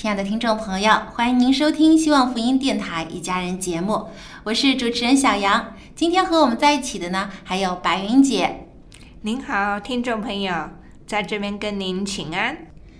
[0.00, 4.06] 亲爱的听众朋友，欢迎您收听希望福音电台一家人节目，
[4.44, 5.74] 我是主持人小杨。
[5.94, 8.66] 今天和我们在一起的呢，还有白云姐，
[9.20, 10.54] 您好，听众朋友，
[11.06, 12.56] 在这边跟您请安。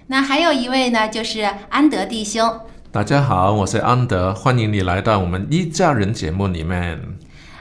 [0.08, 2.60] 那还有一位呢，就是安德弟兄。
[2.92, 7.00] 大家好，我是安德，欢迎你来到我们一家人节目里面。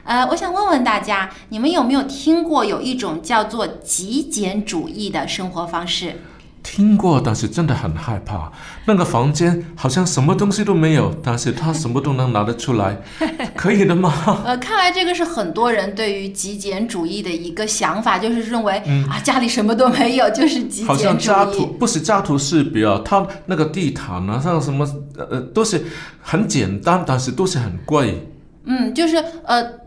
[0.04, 6.16] 呃，我想问问大家，你们有没有听过有一种叫做极简主义的生活方式？
[6.62, 8.50] 听过，但是真的很害怕。
[8.84, 12.96] 那个房间好像什么东西都没有，但是他什么都能拿得出来，
[13.56, 14.42] 可以的吗？
[14.44, 18.74] 呃，看来这个是很多人对于极简主义的一个想法，就是认为、
[19.08, 21.44] 啊，家里什么都没有，就是极简好像家。
[21.46, 25.84] 徒不是家徒四壁啊，他那个地毯啊，像什么呃都是
[26.22, 28.28] 很简单，但是都是很贵。
[28.64, 29.80] 嗯，就是呃。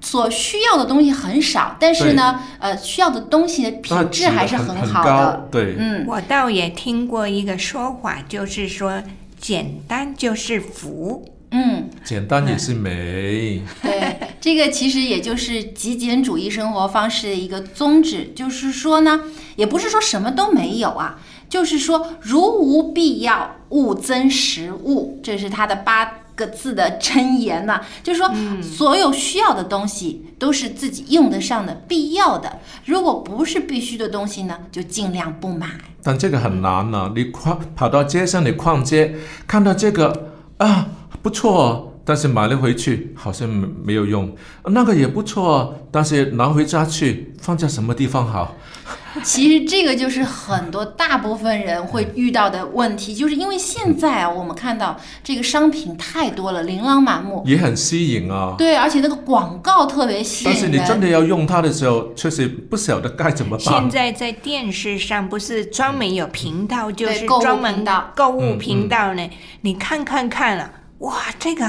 [0.00, 5.48] 所需要的东西很少，但是呢，呃，需要的东西的品质还是很很好的。
[5.50, 9.02] 对，嗯，我倒也听过一个说法，就是说
[9.38, 11.34] 简单就是福。
[11.50, 13.62] 嗯，简单也是美。
[13.82, 19.20] 对，这个其实也就是极简主义生活方式的一个宗旨，就是说呢，
[19.56, 21.18] 也不是说什么都没有啊，
[21.48, 28.30] 就是说如无必要，勿增食物，这是它的八个字的箴言呐、就是说，
[28.62, 35.66] 所有需要的东西都是自己用得上的、必要的，如果不是必须的东西呢，就尽量不买。
[36.02, 39.16] 但这个很难呢、你逛跑到街上，你逛街
[39.46, 40.86] 看到这个啊
[41.20, 44.34] 不错哦，但是买了回去好像没没有用，
[44.66, 48.54] 那个也不错哦，但是拿回家去放在什么地方好？
[49.24, 57.42] 其实这个就是很多大部分人会遇到的问题，就是因为现在啊，我们看到这个商品太多了，琳琅满目。
[57.46, 58.54] 也很吸引啊。
[58.56, 60.60] 对，而且那个广告特别吸引但。
[60.60, 63.90] 是你真的要用它的时候，确实不晓得该怎么办现。
[63.90, 69.30] 在在电视上不是专门有频道，就是购物专门频道购物频道呢。
[69.62, 71.64] 你看看看了，哇，这个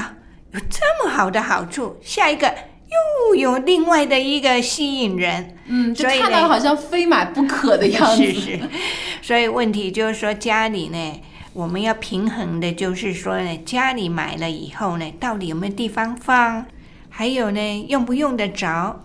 [0.52, 2.52] 有这么好的好处，下一个
[2.90, 5.56] 又有另外的一个吸引人。
[5.66, 8.24] 嗯，就所以看到好像非买不可的样子。
[8.24, 8.60] 是是，
[9.22, 11.20] 所以问题就是说家里呢，
[11.52, 16.66] 我们要平衡的，就是说呢，家里买了以后呢，到底有没有地方放，
[17.08, 19.04] 还有呢，用不用得着，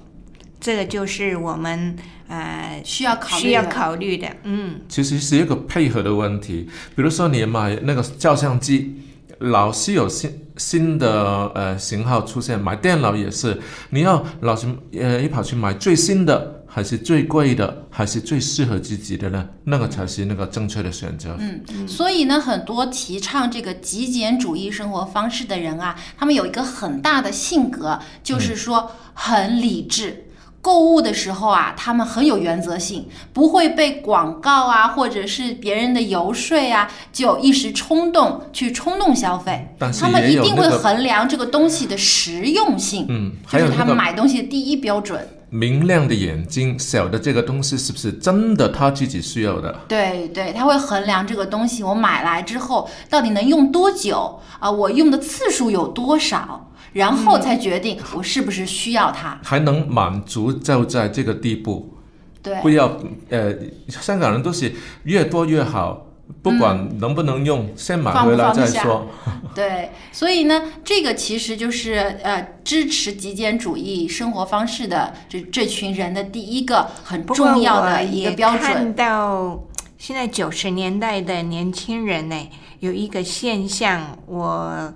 [0.59, 1.96] 这个就是我们
[2.28, 4.28] 呃需要考虑需要的考虑的。
[4.44, 6.67] 嗯，其实是一个配合的问题。
[6.96, 8.96] 比如说你买那个照相机，
[9.38, 19.48] 老是有新新的呃型号出现，买电脑也是，你要老是呃一跑去买最新的，还是最贵的，还是最适合自己的呢？
[19.66, 21.35] 那个才是那个正确的选择。
[21.40, 30.26] 嗯，所以呢，很多提倡这个极简主义生活方式的人啊，他们有一个很大的性格，就是说很理智。
[30.66, 39.76] 购物的时候啊，他们很有原则性，不会被广告啊，或者是别人的游说啊，就一时冲动去冲动消费。
[39.78, 45.29] 但是他们一定会衡量这个东西的实用性，嗯，就是他们买东西的第一标准。
[45.52, 49.73] 明亮的眼睛，晓得这个东西是不是真的他自己需要的。
[49.88, 59.38] 对对，他会衡量这个东西我买来之后到底能用多久啊、我用的次数有多少，然后才决定我是不是需要它。
[59.44, 61.94] 还能满足就在这个地步，
[62.42, 63.00] 对，不要
[63.30, 63.53] 呃，
[63.90, 66.08] 香港人都是越多越好，
[66.42, 69.08] 不管能不能用，先买回来再说。
[69.53, 78.94] 对，所以呢，这个其实就是呃支持极简主义生活方式的这这群人的第一个很重要的一个也标看准。
[78.94, 79.64] 到
[79.98, 82.50] 现在九十年代的年轻人呢，
[82.80, 84.94] 有一个现象，我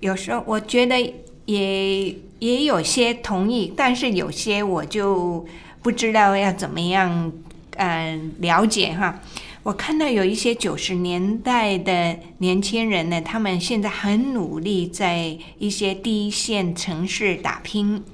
[0.00, 1.14] 有时候我觉得
[1.48, 5.46] 也也有些同意，但是有些我就
[5.80, 7.32] 不知道要怎么样
[7.76, 9.18] 呃了解哈。
[9.62, 18.04] 我看到有一些九十年代的年轻人呢，他们现在很努力在一些第一线城市打拼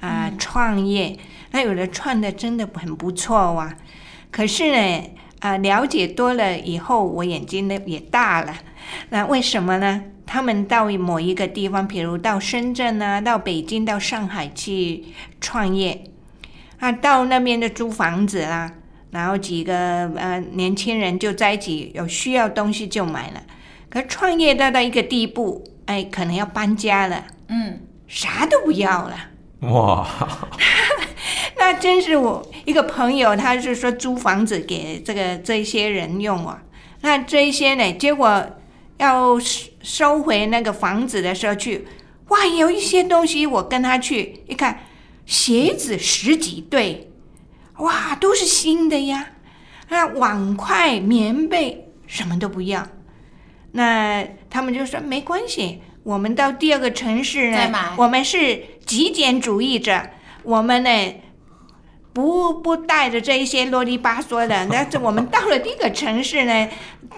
[0.00, 1.16] 啊、创业。
[1.52, 3.74] 那有的创的真的很不错哇、
[4.30, 5.10] 可是呢，
[5.40, 8.54] 啊、了解多了以后，我眼睛呢也大了。
[9.08, 10.02] 那为什么呢？
[10.32, 15.04] 他们到某一个地方，比如到深圳啊，到北京、到上海去
[15.42, 16.04] 创业，
[16.78, 18.72] 啊，到那边的租房子啦，
[19.10, 23.42] 然后几个呃年轻人就在一起，有需要东西就买了。
[23.90, 29.14] 可创业到到一个地步，哎，可能要搬家了，嗯，啥都不要了。
[29.70, 30.08] 哇，
[31.58, 36.62] 那真是我一个朋友，他是说租房子给这个这些人用啊。
[37.02, 38.46] 那这一些呢，结果
[39.02, 41.86] 要收收回那个房子的时候去，
[42.28, 44.84] 哇，有一些东西我跟他去一看，
[45.26, 47.10] 鞋子十几对，
[47.78, 49.30] 哇，都是新的呀。
[49.88, 52.86] 那碗筷、棉被什么都不要。
[53.72, 60.10] 那他们就说没关系，我们到第二个城市呢我们是极简主义者，
[60.44, 61.14] 我们呢
[62.12, 64.66] 不不带着这一些啰里吧嗦的。
[64.70, 66.68] 但是我们到了第一个城市呢，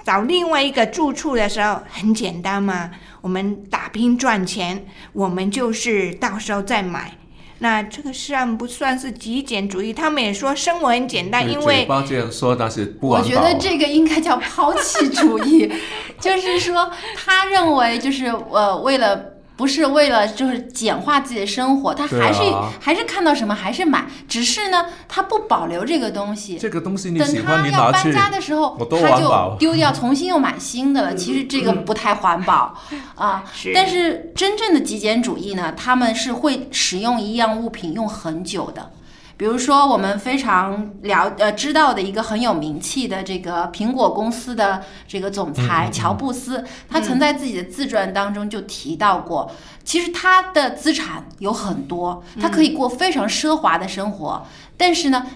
[0.05, 7.13] 找另外一个住处的时候，很简单嘛，我们打拼赚钱，我们就是到时候再买。
[7.59, 9.93] 那这个算不算是极简主义？
[9.93, 13.23] 他们也说生活很简单，因嘴为巴这样说，但是不我。
[13.23, 15.71] 觉得这个应该叫抛弃主义，
[16.21, 19.34] 就是说他认为就是呃为了。
[19.57, 26.59] 不是为了就是简化自己的生活，他还是、啊还是看到什么还是买，只是呢他不保留这个东西。
[26.59, 29.57] 这个东西你等喜欢，他要搬家的时候他就。
[29.59, 31.15] 丢掉，重新又买新的了。
[31.15, 32.75] 其实这个不太环保
[33.15, 33.45] 啊。
[33.55, 38.91] 是但是真正的极简主义呢，他们是会使用一样物品用很久的。
[39.37, 49.51] 比如说，我们非常了呃知道的一个很有名气的这个苹果公司的这个总裁乔布斯，他曾在自己的自传当中就提到过，
[49.85, 54.47] 其实他的资产有很多，他可以过非常奢华的生活，
[54.77, 55.27] 但是呢。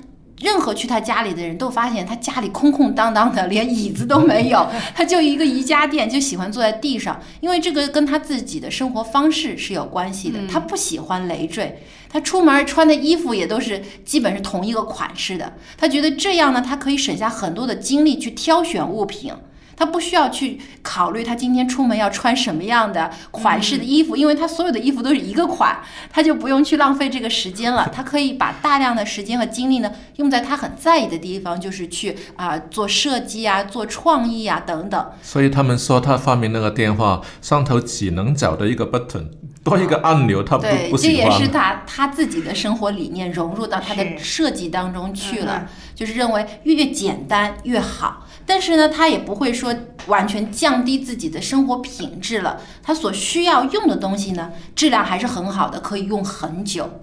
[0.41, 4.65] 任何去他家里的人都发现他家里空空荡荡的，连椅子都没有，
[4.95, 10.39] 他就一个瑜伽垫，就喜欢坐在地上，因为这个跟他自己的生活方式是有关系的。
[10.47, 15.55] 他不喜欢累赘，他出门穿的衣服也都是基本是同一个款式的。
[15.77, 19.33] 他觉得这样呢，他可以省下很多的精力去挑选物品。
[19.77, 25.79] 他不需要去考虑他今天出门要穿什么样的款式的衣服，因为他所有的衣服都是一个款，
[26.11, 27.89] 他就不用去浪费这个时间了。
[27.95, 35.13] 他可以把大量的时间和精力呢用在他很在意的地方，就是去啊、做设计啊、做创意啊等等。
[35.23, 39.29] 所以他们说他发明那个电话上头只能找的一个 button，
[39.69, 41.49] 多一个按钮他不对，不喜这也是。
[41.49, 48.26] 他他自己的生活理念融入到他的设计当中去了，嗯就是认为越简单越好。
[48.47, 49.75] 但是呢，他也不会说
[50.07, 52.61] 完全降低自己的生活品质了。
[52.83, 57.00] 他所需要用的东西呢，质量还是很好的，可以用很久。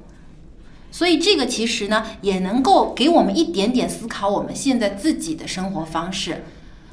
[0.92, 6.46] 所以这个其实呢，也能够给我们一点点思考我们现在自己的生活方式，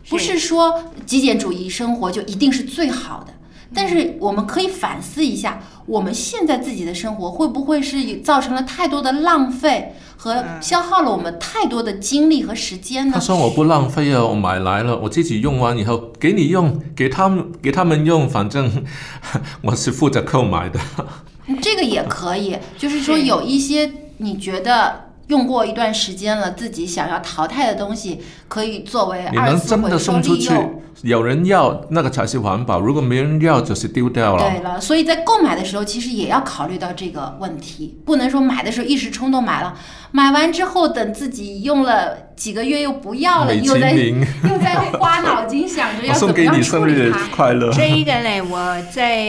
[0.08, 3.32] 不是说极简主义生活就一定是最好的。
[3.74, 13.20] 但是我们可以反思一下，我们现在自己的生活会不会是造成了太多的浪费和消耗了我们太多的精力和时间呢他？
[13.20, 18.84] 说我不浪费啊，我买来了，我自己用完以后给你用，给他们给他们用，反正
[19.62, 20.78] 我是负责购买的。
[21.60, 34.50] 这个也可以，就是说有一些你觉得用过一段时间了，自己想要淘汰的东西，可以作为你二次能真的回收送出去利用。，有人要那个才是环保，如果没人要就是丢掉了。
[34.50, 39.74] 对了，所以在购买的时候，其实也要考虑到这个问题，不能说买的时候一时冲动买了，
[40.10, 47.28] 买完之后等自己用了几个月又不要了，又在，又在花脑筋想着要 怎么样处理它。
[47.28, 47.72] 快乐。
[47.72, 49.24] 这一个呢，我在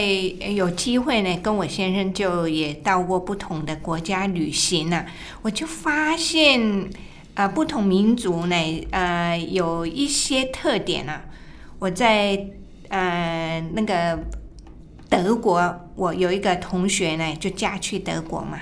[0.54, 5.04] 有机会呢，跟我先生就也到过不同的国家旅行呢、
[5.42, 6.88] 我就发现，
[7.34, 8.56] 呃，不同民族呢，
[8.90, 11.22] 呃，有一些特点啊。
[11.78, 12.46] 我在
[12.88, 14.18] 呃那个
[15.08, 18.58] 德国，我有一个同学呢，就嫁去德国嘛。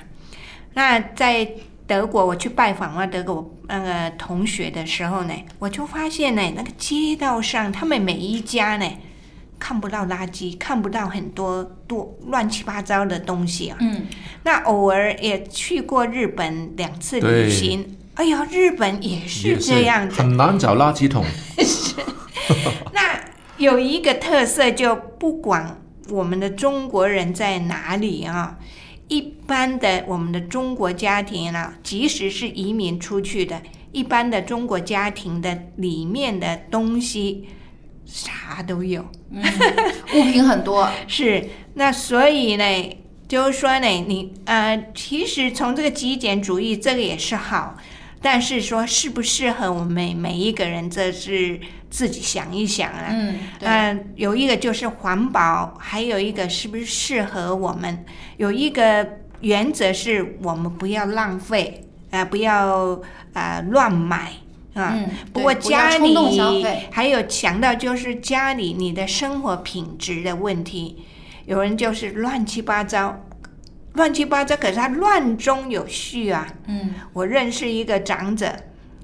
[0.75, 1.47] 那在
[1.93, 8.91] 德国，我去拜访了德国那个同学的时候呢，我就发现呢，那个街道上他们每一家呢，
[9.59, 13.77] 看不到垃圾，看不到很多多乱七八糟的东西啊。
[13.81, 14.07] 嗯，
[14.45, 20.23] 那偶尔也去过日本两次旅行，哎呀，日本也是也这样子。
[20.23, 21.23] 很难找垃圾桶。
[22.95, 23.21] 那
[23.59, 28.59] 有一个特色，就不管我们的中国人在哪里啊，
[29.13, 33.61] 一般的我们的中国家庭啊，即使是移民出去的，
[33.93, 37.47] 一般的中国家庭的里面的东西
[38.07, 39.03] 啥都有。
[40.15, 42.97] 物品很多， 是，那所以呢，
[43.29, 47.77] 就是说呢，你呃，其实从这个极简主义，这个也是好，
[48.23, 51.61] 但是说适不适合我们每一个人，这是
[51.93, 53.15] 自己想一想啊。
[53.61, 58.05] 嗯，有一个就是环保，还有一个是不是适合我们？
[58.39, 59.07] 有一个
[59.43, 62.99] 原则是我们不要浪费，呃，不要
[63.35, 64.33] 呃乱买
[64.73, 64.95] 啊。
[64.97, 66.15] 嗯，不过家里
[66.63, 71.05] 费，还有强调就是家里你的生活品质的问题，
[71.45, 73.21] 有人就是乱七八糟，
[73.93, 76.49] 乱七八糟，可是他乱中有序啊。
[76.67, 78.51] 嗯我认识一个长者，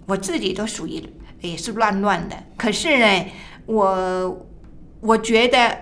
[0.07, 1.03] 我自己都属于
[1.41, 3.27] 也是乱乱的，可是呢，
[3.67, 4.47] 我
[5.01, 5.79] 我觉得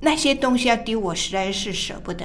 [0.00, 2.24] 那些东西要丢，我实在是舍不得。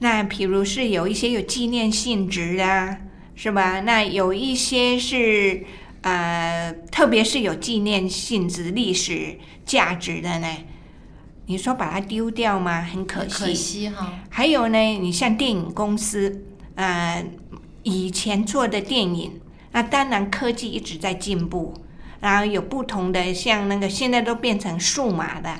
[0.00, 2.98] 那比如是有一些有纪念性质啊，
[3.34, 3.80] 是吧？
[3.80, 5.64] 那有一些是
[6.02, 10.48] 呃，特别是有纪念性质、历史价值的呢，
[11.46, 12.82] 你说把它丢掉吗？
[12.82, 13.44] 很可惜。
[13.44, 16.44] 可惜哈，还有呢，你像电影公司，
[16.74, 17.24] 呃，
[17.84, 19.40] 以前做的电影，
[19.74, 21.74] 那当然科技一直在进步，
[22.20, 25.52] 然后有不同的，像那个现在都变成数码的。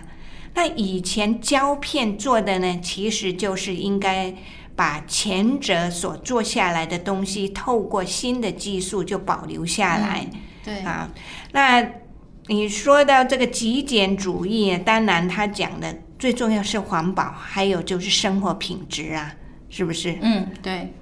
[0.55, 4.33] 那以前胶片做的呢，其实就是应该
[4.77, 10.25] 把前者所做下来的东西，透过新的技术就保留下来。
[10.63, 11.11] 对，啊，
[11.51, 11.85] 那
[12.47, 19.35] 你说到这个极简主义，当然他讲的最重要是环保，还有就是生活品质啊，
[19.69, 20.17] 是不是？
[20.23, 20.95] 嗯，对。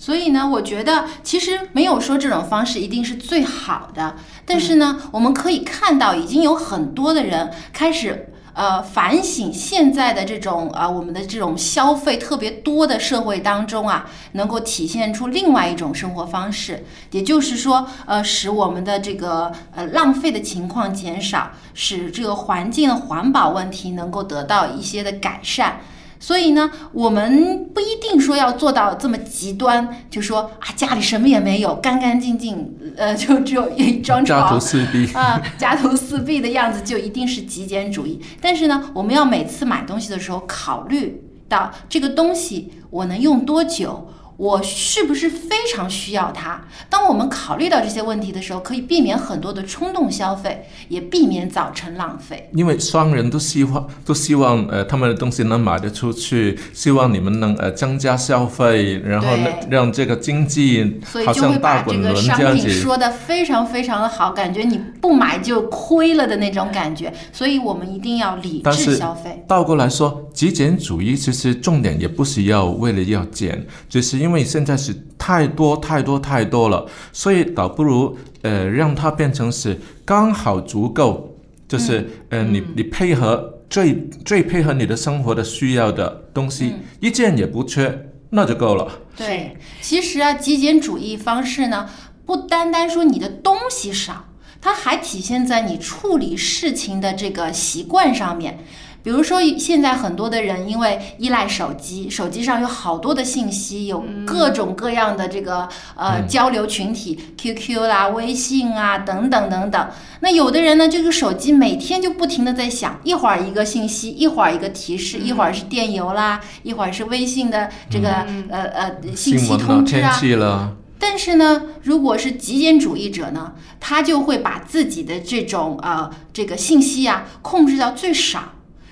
[0.00, 4.16] 所以呢，我觉得其实没有说这种方式一定是最好的，
[4.46, 8.26] 但是呢，我们可以看到已经有很多的人开始。
[8.52, 25.80] 呃，反省现在的这种啊、呃，我们的这种消费特别多的社会当中啊，能够体现出另外一种生活方式，也就是说，呃，使我们的这个呃浪费的情况减少，使这个环境的环保问题能够得到一些的改善。
[26.20, 38.20] 所以呢，我们不一定说要做到这么极端，就说啊家里什么也没有，干干净净，呃，就只有一张床，家徒四壁啊，家徒四壁的样子就一定是极简主义。
[38.40, 44.06] 但是呢，我们要每次买东西的时候考虑到这个东西我能用多久。
[44.40, 46.58] 我是不是非常需要它？
[46.88, 52.48] 当我们考虑到这些问题的时候，可以避免很多的冲动消费，也避免造成浪费。
[52.54, 59.26] 因为商人都希望都希望呃他们的东西能卖得出去，希望你们能呃增加消费，然后
[59.68, 62.70] 让让这个经济好像大滚轮这样子。
[62.70, 69.44] 说的非常非常的好，感觉你不买就亏了的那种感觉，所以我们一定要理智消费。
[69.46, 74.29] 倒过来说，极简主义其实重点也不是要为了要减，只是因为。
[74.30, 88.88] 因为现在是太多太多太多了，所以倒不如呃让它变成是刚好足够，就是、嗯、呃你你配合最最配合你的生活的需要的东西，嗯、一件也不缺，那就够了。
[89.16, 91.90] 对，其实啊，极简主义方式呢，
[92.24, 94.26] 不单单说你的东西少，
[94.60, 98.60] 它还体现在你处理事情的这个习惯上面。
[99.02, 109.88] 比如说，现在很多的人因为依赖手机，手机上有好多的信息，有各种各样的这个呃、嗯、交流群体，QQ 啦、微信啊等等等等。
[110.20, 120.20] 那有的人呢，这个手机每天就不停的在响，一会儿一个信息，一会儿一个提示，嗯、一会儿是电邮啦，一会儿是微信的这个、嗯、呃呃信息通知啊。
[120.36, 128.40] 了但是呢，如果是极简主义者呢，他就会把自己的这种呃这个信息啊控制到最少。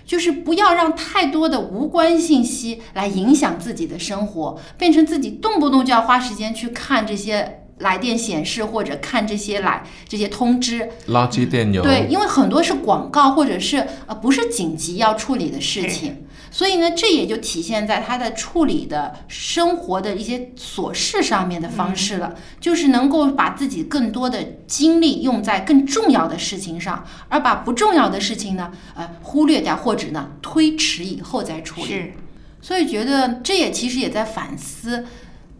[0.08, 10.88] 就是不要让太多的无关信息来影响自己的生活，变成自己动不动就要花时间去看这些来电显示或者看这些来这些通知。
[11.08, 11.82] 垃圾电邮。
[11.82, 31.86] 对，因为很多是广告或者是呃不是紧急要处理的事情，所以呢，这也就体现在他的处理的生活的一些琐事上面的方式了，嗯、就是能够把自己更多的精力用在更重要的事情上，而把不重要的事情呢，呃，忽略掉或者呢推迟以后再处理。
[31.86, 32.12] 是，
[32.60, 35.06] 所以觉得这也其实也在反思，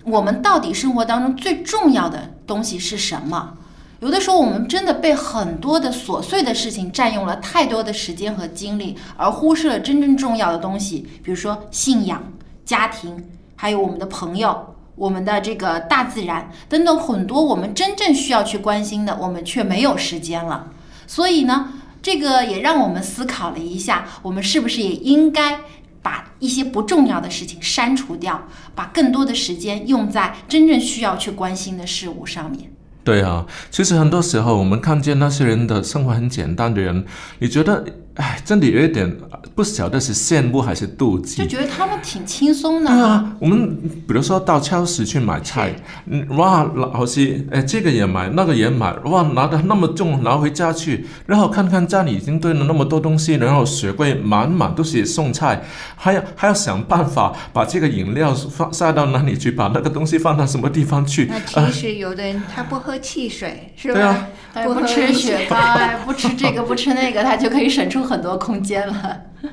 [0.05, 3.59] 我们到底生活当中最重要的东西是什么？
[4.01, 12.23] 有的时候我们真的被很多的琐碎的事情占用了太多的时间和精力，而忽视了真正重要的东西，比如说信仰、
[12.65, 13.25] 家庭，
[13.57, 14.75] 还有我们的朋友。
[14.95, 20.73] 我们的这个大自然等等很多我们真正需要去关心的，我们却没有时间了。
[21.07, 25.61] 所以呢，这个也让我们思考了一下，我们是不是也应该
[26.03, 32.73] 把一些不重要的事情删除掉，把更多的时间用在真正需要去关心的事物上面。
[33.09, 37.07] 对啊，其实很多时候我们看见那些人的生活很简单的人，
[37.39, 37.83] 你觉得，
[38.19, 39.09] 哎，真的有一点
[39.55, 42.91] 不晓得是羡慕还是妒忌，就觉得他们挺轻松的。
[42.91, 43.77] 对啊，我们
[44.09, 45.73] 比如说到超市去买菜，
[46.07, 55.63] 嗯，哇，老师哎这个也买，那个也买，哇，拿的那么重拿回家去，然后看看家里已经堆了那么多东西，然后雪柜满满都是送菜，
[55.95, 61.31] 还要 还要想办法把这个饮料放塞到哪里去，把那个东西放到什么地方去。
[61.55, 63.95] 那其实有的人他不喝汽水，是吧？
[63.95, 64.29] 对啊，
[64.67, 65.57] 不吃雪糕，
[66.05, 69.21] 不吃这个，不吃那个，他就可以省出很多空间了。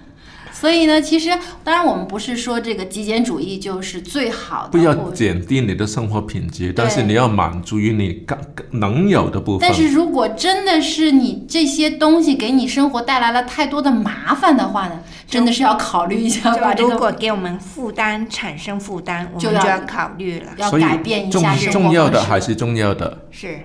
[0.56, 1.30] 所以呢，其实
[1.66, 8.40] 当然我们不是说这个极简主义就是最好的，不要减低你的生活品质，但是你要满足于你刚
[8.72, 9.68] 能有的部分。
[9.68, 16.94] 但是如果真的是你这些东西给你生活带来了太多的麻烦的话呢，真的是要考虑一下把这个。
[16.94, 23.28] 如果给我们负担产生负担，我们就要考虑了，要改变一下生活重要的还是重要的。
[23.30, 23.60] 是，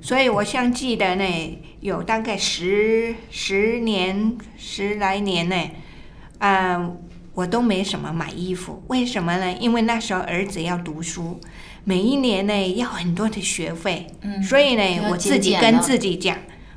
[0.00, 1.24] 所以我像记得呢，
[1.86, 5.56] 有大概十十年十来年呢。
[6.38, 6.90] 啊，
[7.32, 9.56] 我都没什么买衣服，为什么呢？
[9.60, 11.40] 因为那时候儿子要读书，
[11.84, 16.36] 每一年呢要很多的学费，嗯，所以呢我自己跟自己讲，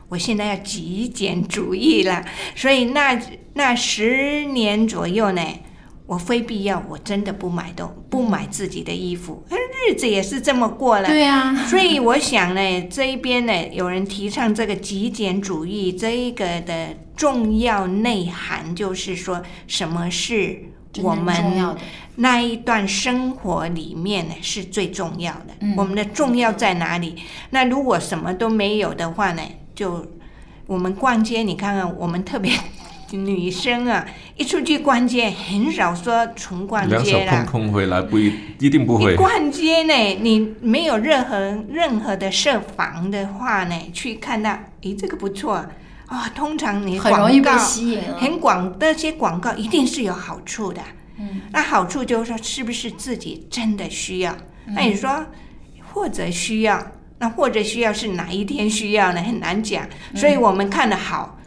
[0.09, 2.23] 我现在要极简主义了。
[2.55, 3.19] 所以那
[3.55, 5.41] 那十年左右呢，
[6.09, 9.43] 我非必要我真的不买东不买自己的衣服，
[9.87, 11.07] 日子也是这么过了。
[11.07, 16.97] 对呀，所以我想呢，这一边呢有人提倡这个极简主义，这一个的。
[17.19, 20.57] 重要内涵就是说，什么是
[21.01, 21.75] 我们
[22.15, 25.53] 那一段生活里面呢是最重要的？
[25.75, 27.17] 我们的重要在哪里？
[27.49, 29.41] 那如果什么都没有的话呢？
[29.75, 30.07] 就
[30.65, 32.53] 我们逛街，你看看，我们特别
[33.11, 34.05] 女生啊，
[34.39, 37.03] 一出去逛街，很少说纯逛街了。
[37.03, 39.13] 两手空空回来，不一一定不会。
[39.17, 41.37] 逛街呢，你没有任何
[41.69, 45.65] 任何的设防的话呢，去看到，诶，这个不错。
[46.05, 50.81] 啊，通常你很容易被吸引，很广那些广告一定是有好处的。
[51.17, 54.33] 嗯，那好处就是说，是不是自己真的需要？
[54.67, 55.25] 那你说，
[55.93, 56.81] 或者需要，
[57.19, 59.21] 那或者需要是哪一天需要呢？
[59.21, 59.85] 很难讲。
[60.15, 61.37] 所以我们看的好，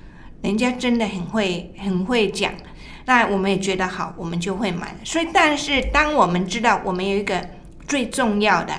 [0.42, 2.52] 人家真的很会很会讲，
[3.05, 4.95] 那我们也觉得好，我们就会买。
[5.05, 7.49] 所以，但是当我们知道我们有一个
[7.87, 8.73] 最重要的，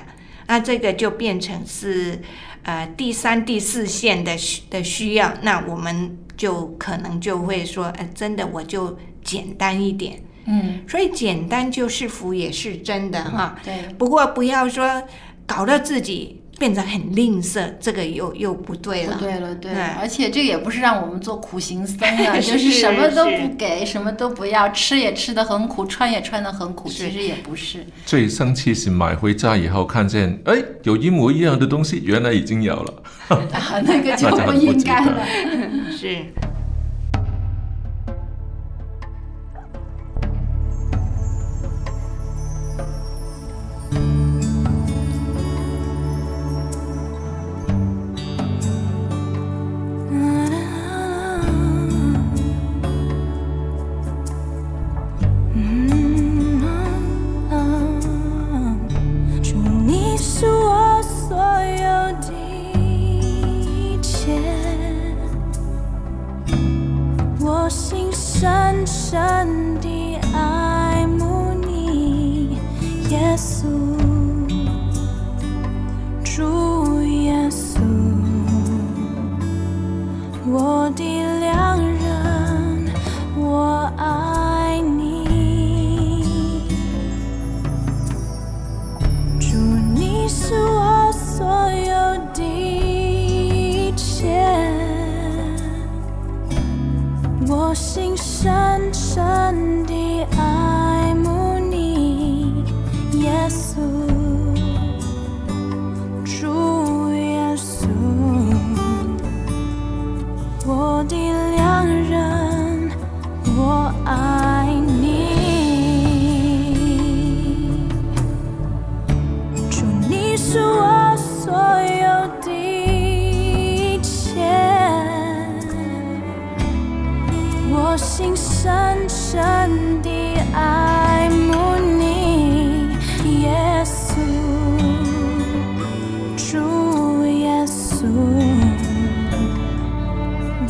[0.48, 2.22] 那这个就变成是。
[2.66, 13.60] 呃，第三、第四线的需的需要，那我们就可能就会说，呃，真的我就简单一点，嗯，所以简单就是福，也是真的哈。
[13.66, 15.04] 对，不过不要说
[15.46, 16.42] 搞到自己。
[16.64, 19.18] 变成很吝啬，这个又又不对了。
[19.18, 19.74] 不对了，对。
[20.00, 27.86] 而且这也不是让我们做苦行僧啊， 就是什么都不给，什么都不要，吃也吃的很苦，穿也穿的很苦，其实也不是。
[28.06, 32.94] 最生气是买回家以后看见，哎，有一模一样的东西，原来已经有了。
[33.84, 35.22] 那个就不应该了。
[35.92, 36.18] 是。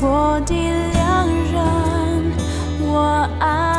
[0.06, 0.54] 我的
[0.92, 2.34] 良人，
[2.82, 3.73] 我爱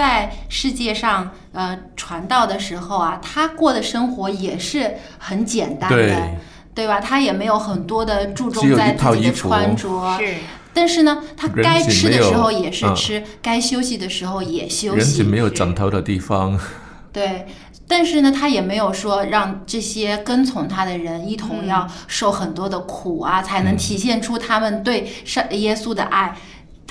[0.00, 6.38] 在世界上呃传道的时候啊，他过的生活也是很简单的，对。
[6.72, 6.98] 对吧？
[7.00, 10.34] 他也没有很多的注重在自己的穿着，是。
[10.72, 12.94] 但是呢，他该吃的时候也是嗯。
[12.94, 16.58] 吃，该休息的时候也休人息体，没有枕头的地方，
[17.12, 17.46] 对。
[17.88, 26.36] 但是呢，他也没有说让这些跟从他的人一同要受很多的苦啊，才能体现出他们对上耶稣的爱。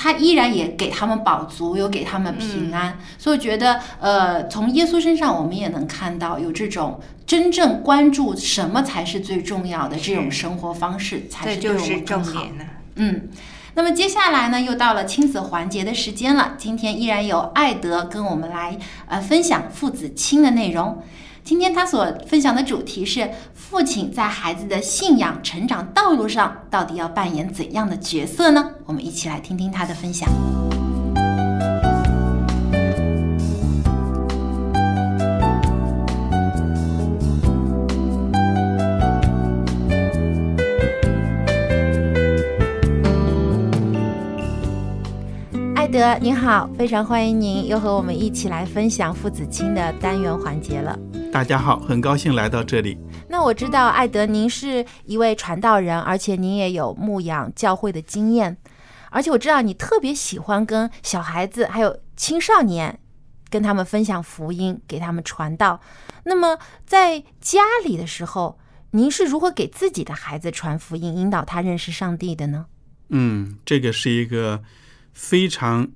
[0.02, 12.46] 他依然也给他们饱足，有给他们平安，所以我觉得，呃，从耶稣身上我们也能看到有这种真正关注什么才是最重要的这种生活方式，才是对我就是重们更好。
[12.96, 13.28] 嗯，
[13.74, 16.54] 那么接下来呢，又到了亲子环节的时间了。
[16.58, 21.04] 今天依然有艾德跟我们来呃分享父子亲的内容。
[21.50, 28.74] 今天他所分享的主题是父亲在孩子的信仰成长道路上到底要扮演怎样的角色呢？
[28.86, 30.30] 我们一起来听听他的分享。
[46.00, 50.98] 德，您好，非常欢迎您又和我们一起来分享父子亲的单元环节了。
[51.30, 52.98] 大家好，很高兴来到这里。
[53.28, 58.56] 那我知道艾德您是一位传道人，而且您也有牧养教会的经验。
[59.10, 62.98] 而且我知道你特别喜欢跟小孩子还有青少年
[63.50, 65.82] 跟他们分享福音，给他们传道。
[66.24, 68.58] 那么在家里的时候，
[68.92, 72.68] 您是如何给自己的孩子传福音，引导他认识上帝的呢？
[73.10, 74.64] 嗯，这个是一个
[75.20, 75.92] 非常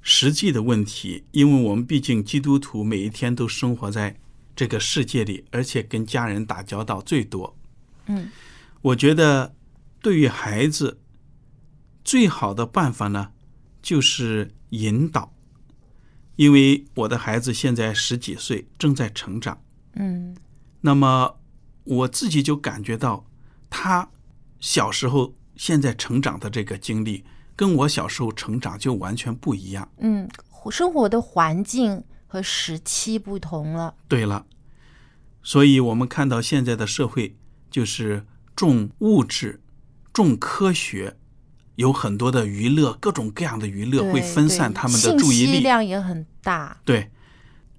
[0.00, 4.16] 实际的问题，因为我们毕竟基督徒每一天都生活在
[4.54, 7.58] 这个世界里，而且跟家人打交道最多。
[8.06, 8.30] 嗯，
[8.80, 9.56] 我觉得
[10.00, 11.00] 对于孩子
[12.04, 13.32] 最好的办法呢，
[13.82, 15.34] 就是引导。
[16.36, 19.60] 因为我的孩子现在十几岁，正在成长。
[19.96, 20.36] 嗯
[20.80, 21.40] 那么
[21.82, 23.26] 我自己就感觉到，
[23.68, 24.08] 他
[24.60, 29.90] 小时候、现在成长的这个经历，跟我小时候成长就完全不一样。
[29.98, 30.28] 嗯，
[30.70, 33.94] 生活的环境和时期不同了。
[34.08, 34.46] 对了，
[35.42, 37.36] 所以我们看到现在的社会
[37.70, 39.60] 就是重物质、
[40.12, 41.16] 重科学，
[41.76, 45.60] 有很多的娱乐，各种各样的娱乐会分散他们的注意信息力。
[45.60, 46.80] 量也很大。
[46.84, 47.10] 对，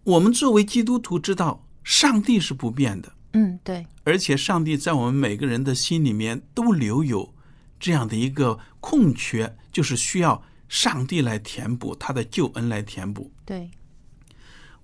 [0.03, 3.13] 我们作为基督徒知道，上帝是不变的。
[3.33, 7.33] 嗯，对，而且上帝在我们每个人的心里面都留有
[7.79, 13.31] 这样的一个空缺，就是需要上帝来填补，他的救恩来填补。
[13.43, 13.71] 对，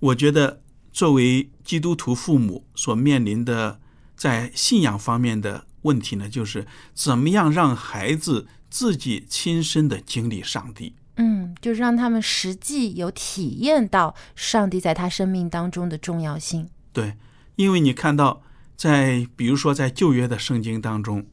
[0.00, 0.60] 我觉得
[0.92, 3.80] 作为基督徒父母所面临的
[4.14, 10.94] 在信仰方面的问题呢，就是怎么样让孩子自己亲身的经历上帝。
[11.16, 16.68] 嗯，就是让他们实际有体验到上帝在他生命当中的重要性。
[16.92, 17.16] 对，
[17.56, 18.42] 因为你看到
[18.76, 21.26] 在比如说在旧约的圣经当中，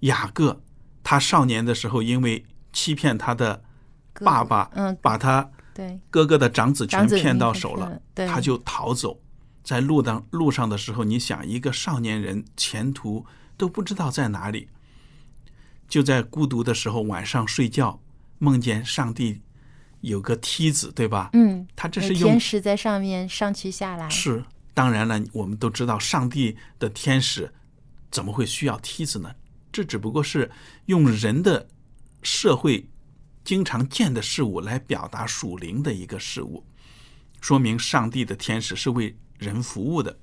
[0.00, 0.60] 雅各
[1.02, 3.62] 他少年的时候因为欺骗他的
[4.14, 9.18] 爸爸，嗯把他对，哥哥的长子全骗到手了，对他就逃走。
[9.64, 13.24] 在路当路上的时候，你想一个少年人前途
[13.56, 14.68] 都不知道在哪里，
[15.88, 18.00] 就在孤独的时候晚上睡觉，
[18.38, 19.40] 梦见上帝
[20.00, 21.30] 有个梯子，对吧？
[21.34, 24.10] 嗯，他这是用天使在上面上去下来。
[24.10, 27.52] 是，当然了，我们都知道上帝的天使
[28.10, 29.32] 怎么会需要梯子呢？
[29.70, 30.50] 这只不过是
[30.86, 31.68] 用人的
[32.22, 32.88] 社会
[33.44, 36.64] 经常见的事物来表达属灵的一个事物，
[37.40, 40.18] 说明上帝的天使是为人服务的。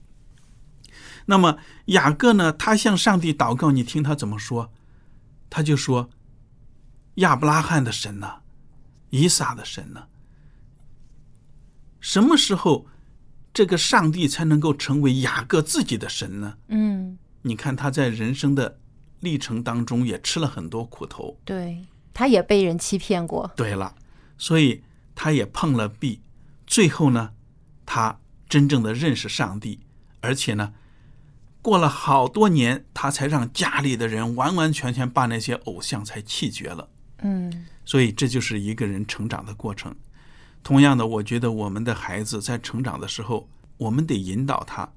[1.26, 2.52] 那么雅各呢？
[2.54, 4.72] 他向上帝祷告，你听他怎么说？
[5.50, 6.10] 他就说
[7.16, 8.42] ：“亚伯拉罕的神呢、
[9.10, 10.08] 以撒的神呢？
[12.00, 12.88] 什么时候
[13.54, 16.58] 这个上帝才能够成为雅各自己的神呢？
[16.70, 18.80] 嗯，你看他在人生的
[19.20, 21.38] 历程当中也吃了很多苦头。
[21.46, 23.52] 对，他也被人欺骗过。
[23.56, 23.96] 对了，
[24.38, 24.84] 所以
[25.16, 26.22] 他也碰了壁，
[26.68, 27.32] 最后呢，
[27.86, 29.80] 他真正的认识上帝，
[30.22, 30.74] 而且呢，
[31.62, 36.90] 过了好多年，他才让家里的人完完全全把那些偶像才弃绝了。
[37.22, 39.94] 嗯所以这就是一个人成长的过程。
[40.64, 44.92] 同样的，我觉得我们的孩子在成长的时候，我们得引导他，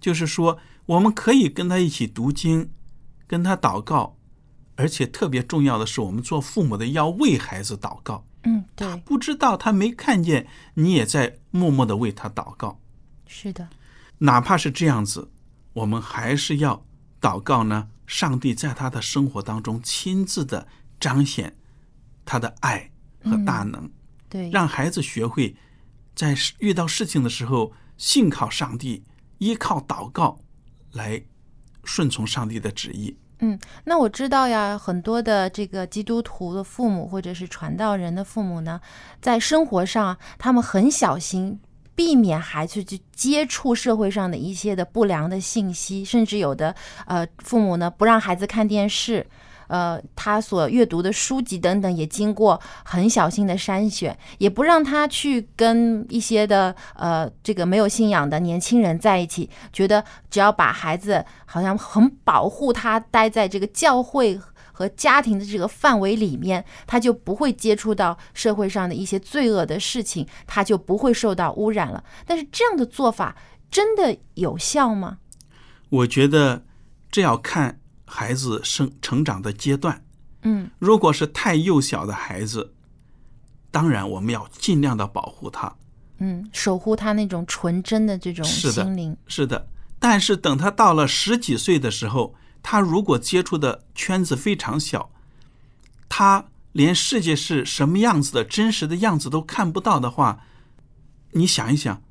[0.00, 2.70] 就是说，我们可以跟他一起读经，
[3.30, 4.16] 跟他祷告，
[4.74, 8.26] 而且特别重要的是，我们做父母的要为孩子祷告。
[8.42, 12.80] 嗯，对，不知道他没看见，你也在默默的为他祷告。
[13.28, 13.68] 是的，
[14.18, 15.30] 哪怕是这样子，
[15.74, 16.84] 我们还是要
[17.20, 17.88] 祷告呢。
[18.08, 20.66] 上帝在他的生活当中亲自的
[20.98, 21.56] 彰显
[22.24, 22.90] 他的爱
[23.22, 23.88] 和大能，
[24.28, 25.54] 对，让孩子学会
[26.16, 29.04] 在遇到事情的时候信靠上帝，
[29.38, 30.40] 依靠祷告
[30.90, 31.22] 来
[31.84, 33.16] 顺从上帝的旨意。
[33.40, 38.80] 嗯，那我知道呀，很多的这个基督徒的父母或者是传道人的父母呢，
[39.20, 41.58] 在生活上他们很小心，
[41.94, 46.74] 避免孩子去接触社会上的一些的不良的信息，甚至有的
[47.06, 49.26] 呃父母呢不让孩子看电视。
[49.70, 64.38] 呃，他所阅读的书籍等等也经过很小心的筛选，也不让他去跟一些的呃这个没有信仰的年轻人在一起，觉得只要把孩子好像很保护他，待在这个教会
[64.72, 72.02] 和家庭的这个范围里面，他就不会接触到社会上的一些罪恶的事情，他就不会受到污染了。
[72.26, 73.36] 但是这样的做法
[73.70, 75.18] 真的有效吗？
[75.90, 76.64] 我觉得
[77.10, 77.79] 这要看
[78.10, 80.04] 孩子生成长的阶段。
[80.42, 82.72] 嗯如果是太幼小的孩子，
[83.70, 85.72] 当然我们要尽量的保护他。
[86.18, 89.16] 嗯，守护他那种纯真的这种是的心灵。
[89.26, 89.68] 是的，
[89.98, 95.10] 但是等他到了十几岁的时候，他如果接触的圈子非常小，
[96.08, 100.40] 他连世界是什么样子的真实的样子都看不到的话，
[101.32, 102.02] 你想一想，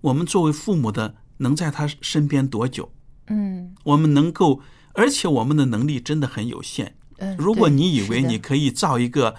[0.00, 2.90] 我们作为父母的能在他身边多久？
[3.28, 4.60] 嗯我们能够，
[4.96, 6.96] 而且我们的能力真的很有限。
[7.18, 9.36] 嗯，如果你以为你可以造一个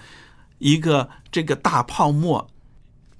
[0.58, 2.48] 一个这个大泡沫，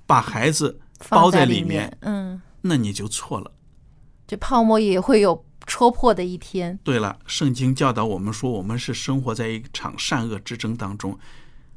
[0.07, 3.53] 把孩子包放在里面，嗯，那你就错了。
[4.27, 6.79] 这泡沫也会有戳破的一天。
[6.83, 11.19] 对了，圣经教导我们说，我们是生活在一场善恶之争当中。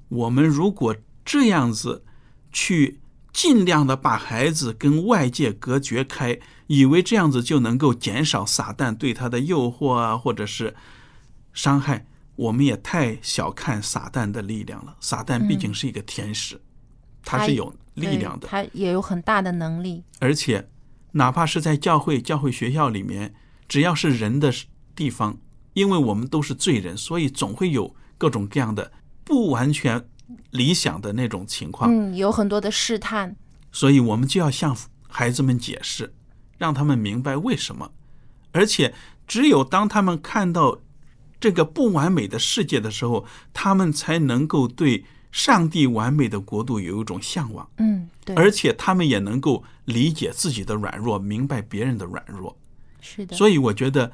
[0.07, 0.95] 我们如果
[1.25, 2.05] 这样子
[2.51, 3.00] 去
[3.33, 10.75] 尽量的把孩子跟外界隔绝开，以为这样子就能够减少撒旦对他的诱惑啊，或者是
[11.53, 14.95] 伤害，我们也太小看撒旦的力量了。
[14.99, 16.59] 撒旦毕竟是一个天使，
[17.23, 20.03] 他是有力量的对，他也有很大的能力。
[20.19, 20.69] 而且
[21.11, 23.33] 哪怕是在教会、教会学校里面，
[23.67, 24.53] 只要是人的
[24.93, 25.37] 地方，
[25.73, 28.91] 因为我们都是罪人，所以总会有各种各样的
[29.23, 30.05] 不完全
[30.51, 31.91] 理想的那种情况。
[31.91, 33.35] 嗯，有很多的试探。
[33.71, 34.75] 所以我们就要向
[35.07, 36.13] 孩子们解释，
[36.57, 37.91] 让他们明白为什么。
[38.51, 38.93] 而且，
[39.27, 40.79] 只有当他们看到
[41.39, 47.69] 这个不完美的世界的时候，他们才能够对上帝完美的国度有一种向往。
[47.77, 52.57] 嗯，对，而且他们也能够理解自己的软弱，明白别人的软弱。
[52.99, 53.35] 是的。
[53.37, 54.11] 所以我觉得，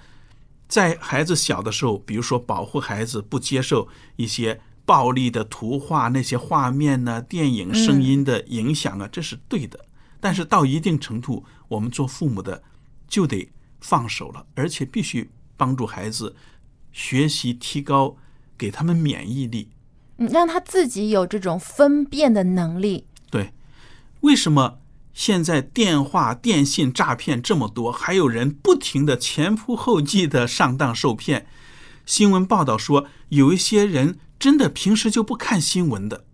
[0.68, 9.78] 在孩子小的时候，比如说保护孩子不接受一些暴力的图画、那些画面呢、电影、声音的影响啊，这是对的。
[10.22, 12.64] 但是到一定程度，我们做父母的
[13.06, 16.34] 就得放手了，而且必须帮助孩子
[16.94, 18.16] 学习提高，
[18.58, 19.70] 给他们免疫力。
[20.16, 23.06] 嗯，让他自己有这种分辨的能力。
[23.30, 23.52] 对，
[24.22, 24.80] 为什么
[25.14, 31.46] 现在电话、电信诈骗这么多，还有人不停的前仆后继的上当受骗？
[32.06, 36.26] 新闻报道说，有一些人真的平时就不看新闻的。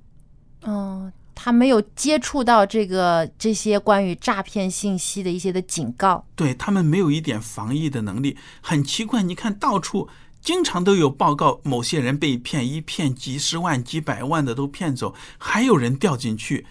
[0.62, 6.26] 嗯，他没有接触到这个这些关于诈骗信息的一些的警告。
[6.36, 9.24] 对他们没有一点防疫的能力，很奇怪。
[9.24, 10.08] 你看到处
[10.42, 16.66] 经常都有报告，某些人被骗，一骗几十万、几百万的都骗走，还有人掉进去，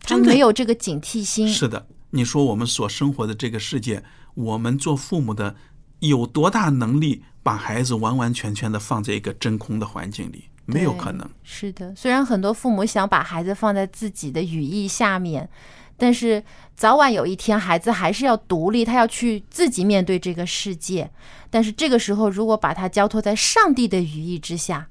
[0.00, 1.48] 他真的没有这个警惕心。
[1.48, 5.54] 是的，你说我们所生活的这个世界，我们做父母的
[6.00, 10.44] 有多大能力把孩子完完全全的放在一个真空的环境里？
[10.66, 11.28] 没有可能。
[11.42, 15.48] 是的，虽然很多父母想把孩子放在自己的羽翼下面，
[15.96, 16.42] 但是
[16.76, 21.10] 早晚有一天，孩子还是要独立，他要去自己面对这个世界。
[21.50, 24.86] 但是这个时候，如果把他交托在上帝的羽翼之下，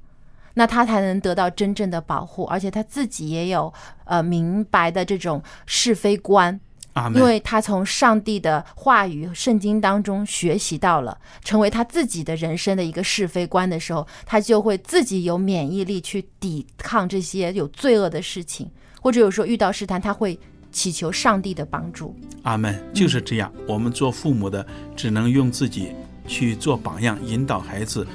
[0.54, 3.72] 那他才能得到真正的保护，而且他自己也有
[4.04, 6.60] 呃明白的这种是非观。
[7.14, 18.68] 因为他从上帝的话语、圣经当中学习到了，成为他自己的人生的一个是非观的时候，他就会自己有免疫力去抵抗这些有罪恶的事情，
[19.00, 20.38] 或者有时候遇到试探，他会
[20.72, 22.14] 祈求上帝的帮助。
[22.42, 23.52] 阿门，就是这样。
[23.68, 25.92] 我们做父母的只能用自己
[26.26, 28.06] 去做榜样，引导孩子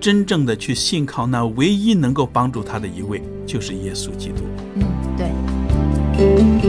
[0.00, 4.44] 真正的去信靠那唯一能够帮助他的一位，就是耶稣基督。
[4.74, 4.84] 嗯，
[5.16, 6.67] 对。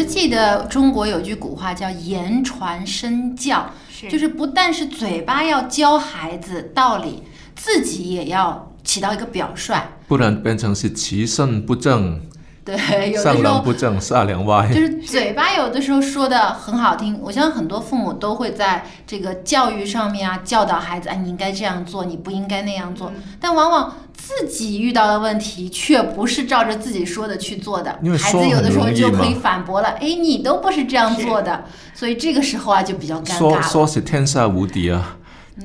[0.00, 7.22] 就记得中国有句古话叫“言传身教”，是就是不但是嘴巴要教孩子道理，
[7.54, 9.74] 自己也要起到一个表率。
[10.08, 12.18] 不然变成是其身不正，
[12.64, 14.72] 对，有的上时候梁不正下梁歪。
[14.72, 23.12] 就是嘴巴有的时候说的很好听，我相信很多父母都会在这个教育上面啊教导孩子，哎，你应该这样做，你不应该那样做。
[23.38, 33.62] 但往往自己遇到的问题却不是照着自己说的去做的，孩子有的时候就可以反驳了，哎，你都不是这样做的，所以这个时候啊就比较尴尬说。
[33.62, 35.16] 说是天下无敌啊，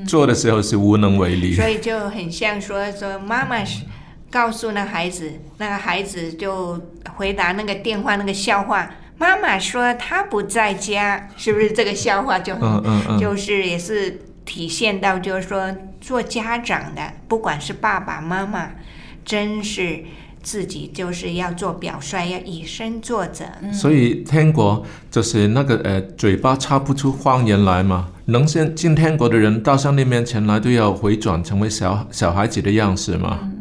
[0.08, 1.54] 做的时候是无能为力。
[1.54, 3.84] 所以就很像说说妈妈是
[4.32, 6.82] 告诉那孩子，那个孩子就
[7.16, 8.90] 回答那个电话那个笑话。
[9.18, 18.72] 妈妈说她不在家，是不是这个笑话就很、嗯嗯嗯就是也是体现到就是说做家长的，不管是爸爸妈妈，
[19.26, 20.06] 真是
[20.44, 23.46] 自己就是要做表率，要以身作则。
[23.74, 28.10] 所以天国就是那个呃，嘴巴插不出谎言来嘛。
[28.28, 33.52] 能先进天国的人到上帝面前来，都要回转成为小小孩子的样式嘛。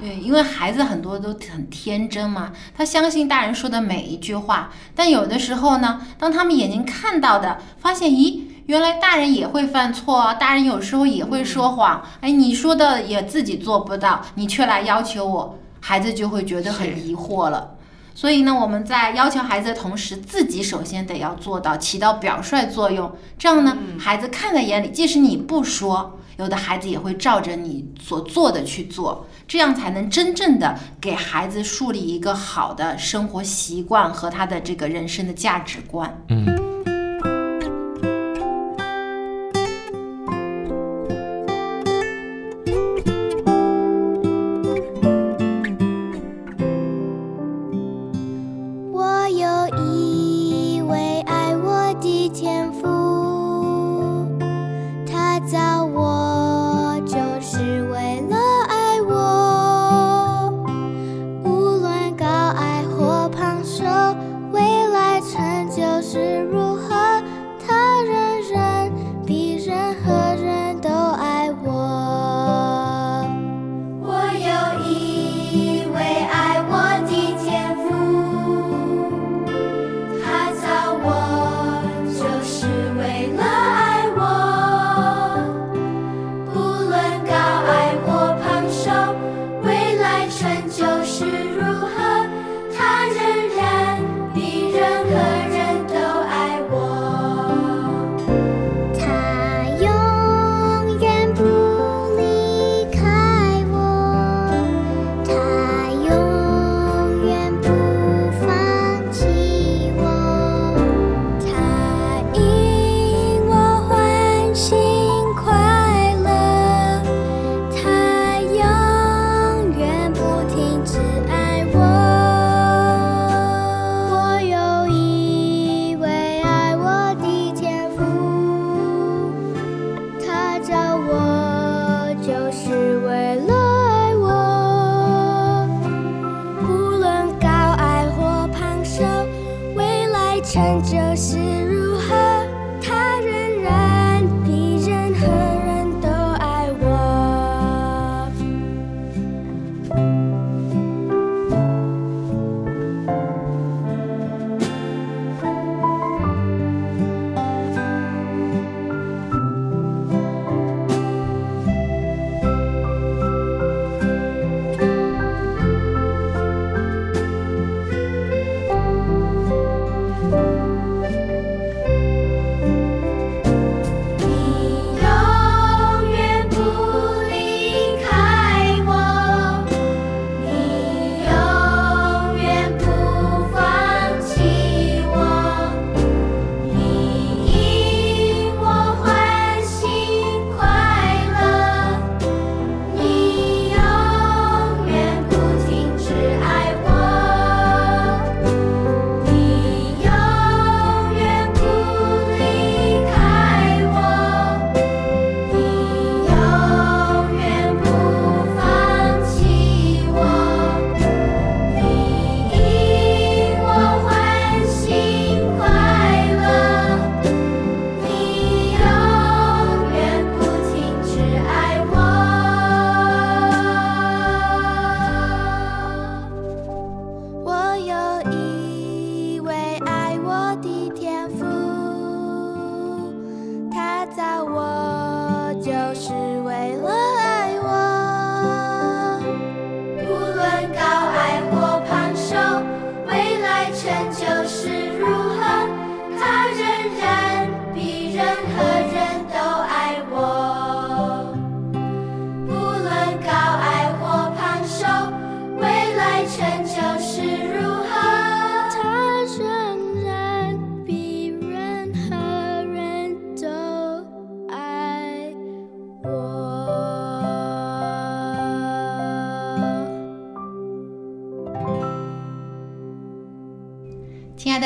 [0.00, 4.72] 对，因为孩子很多都很天真嘛，他相信大人说的每一句话。
[4.96, 12.02] 但有的时候呢，当他们眼睛看到的，发现，咦，原来大人也会犯错啊，大人有时候也会说谎。
[12.20, 17.74] 哎，你说的也自己做不到，你却来要求我，孩子就会觉得很疑惑了。
[18.14, 23.10] 所以呢，我们在要求孩子的同时，自己首先得要做到起到表率作用。
[23.38, 36.22] 这样呢，孩子看在眼里，即使你不说，有的孩子也会照着你所做的去做，这样才能真正的给孩子树立一个好的生活习惯和他的这个人生的价值观。
[36.28, 36.81] 嗯。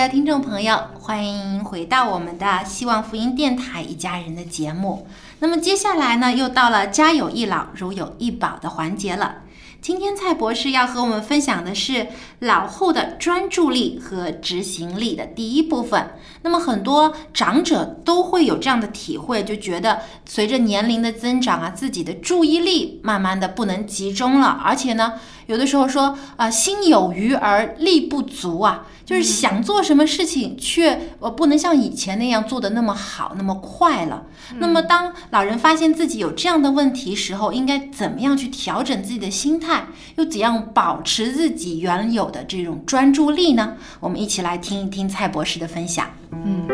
[0.08, 5.08] 听众朋友，欢迎回到我们的希望福音电台一家人的节目。
[5.40, 9.38] 那么接下来呢，又到了家有一老如有一宝的环节了。
[9.82, 12.08] 今天蔡博士要和我们分享的是
[12.40, 16.10] 老后的专注力和执行力的第一部分。
[16.46, 25.14] 那么很多长者都会有这样的体会，就觉得随着年龄的增长啊，自己的注意力慢慢的不能集中了，而且呢，
[25.46, 34.26] 有的时候说啊、心有余而力不足啊，就是想做什么事情却呃不能像以前那样做的那么好那么快了。
[34.58, 43.74] 那么当老人发现自己有这样的问题时候，应该怎么样去调整自己的心态，又怎样保持自己原有的这种专注力呢？
[43.98, 46.06] 我们一起来听一听蔡博士的分享。
[46.44, 46.68] 嗯，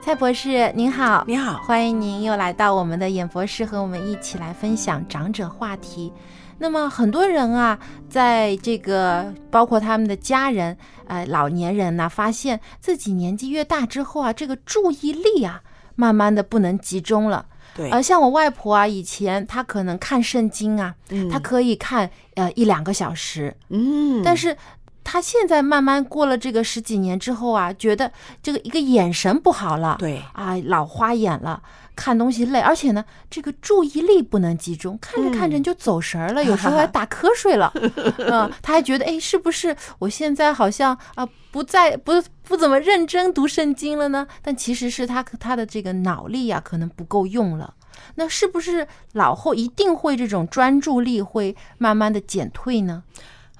[0.00, 6.12] 蔡博士您好，您好，欢迎您又来到我们的演播室，和我们一起来分享长者话题。
[6.60, 10.76] 那么很多人啊，在这个包括他们的家人，
[11.06, 15.62] 呃，老年人呢，发现自己年纪越大之后啊，这个注意力啊。
[15.98, 17.44] 慢慢的不能集中了。
[17.74, 24.56] 对，而，像我外婆啊，以前她可能看圣经啊，嗯她可以看呃一两个小时，嗯，但是
[25.02, 31.60] 她现在慢慢过了这个十几年之后啊，觉得这个一个眼神不好了，对啊，老花眼了。
[31.98, 37.72] 看东西累，而且呢，这个注意力不能集中，看着看着就走神儿了，有时候还 打瞌睡了。
[38.30, 42.12] 嗯，他还觉得，哎，是不是我现在好像啊不再不
[42.44, 44.24] 不怎么认真读圣经了呢？
[44.40, 47.74] 但其实是他他的这个脑力啊，可能不够用了。
[48.14, 53.02] 那是不是老后一定会这种专注力会慢慢的减退呢？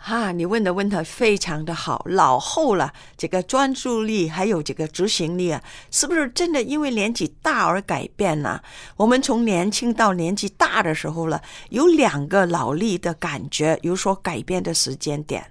[0.00, 2.02] 哈，你问的问题非常的好。
[2.06, 8.60] 老后了，这个专注力还有这个执行力啊，是不是真的因为年纪大而改变呢？
[8.96, 15.44] 我们从年轻到年纪大的时候了，有两个脑力的感觉有所改变的时间点。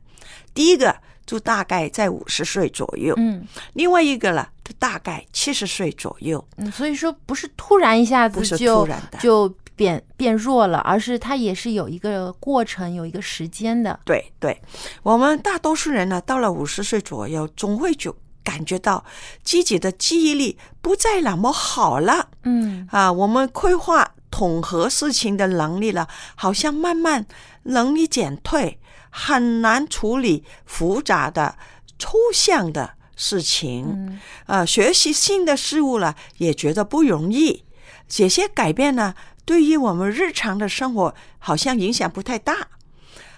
[0.53, 0.95] 第一个
[1.25, 6.43] 就大概在五十岁左右，嗯另外一个了，就大概七十岁左右。
[6.55, 13.97] 嗯，所以说不是突然一下子就突然的就变变弱了，而是它也是有一个过程，有一个时间的。
[14.03, 14.59] 对对，
[15.03, 18.13] 我们大多数人呢，到了五十岁左右，总会就
[18.43, 19.05] 感觉到
[19.43, 22.29] 自己的记忆力不再那么好了。
[22.43, 27.25] 嗯啊，我们规划统合事情的能力了，好像慢慢
[27.63, 28.79] 能力减退，
[29.11, 31.55] 很难处理复杂的、
[31.99, 33.85] 抽象的事情。
[33.85, 37.63] 嗯啊，学习新的事物了，也觉得不容易。
[38.09, 39.13] 这些改变呢，
[39.47, 42.67] 对于我们日常的生活好像影响不太大。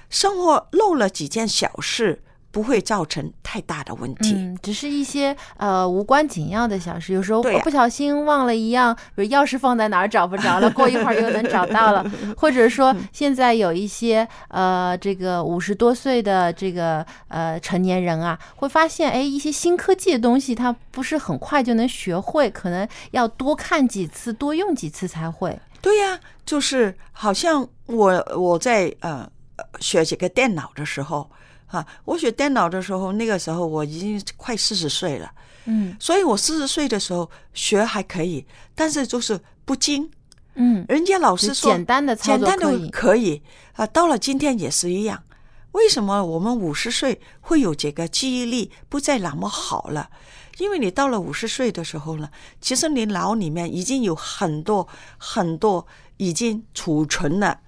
[0.10, 4.34] 生活漏了几件小事，不会造成太大的问题。
[4.34, 12.04] 嗯，只是一些呃无关紧要的小事，有时候不小心忘了一样，比如钥匙放在哪儿找不着了， 过一会儿又能找到了，
[12.36, 25.60] 或者说现在有一些呃这个五十多岁的这个呃成年人啊，会发现哎一些新科技的东西，他不是很快就能学会，可能要多看几次，多用几次才会。
[25.82, 31.30] 对呀、就是好像我我在呃呃学这个电脑的时候
[31.68, 35.32] 啊，我学电脑的时候，那个时候我已经快四十岁了，
[35.66, 40.10] 嗯所以我四十岁的时候学还可以，但是就是不精。
[40.56, 43.42] 嗯，人家老师说简单的操简单的作可以可以
[43.74, 45.24] 啊，到了今天也是一样。
[45.72, 50.10] 为什么我们五十岁会有这个记忆力不再那么好了？
[50.60, 52.30] 因为你到了五十岁的时候呢，
[52.62, 54.88] 其实你脑里面已经有很多
[55.18, 55.86] 很多
[56.18, 57.60] 已经储存了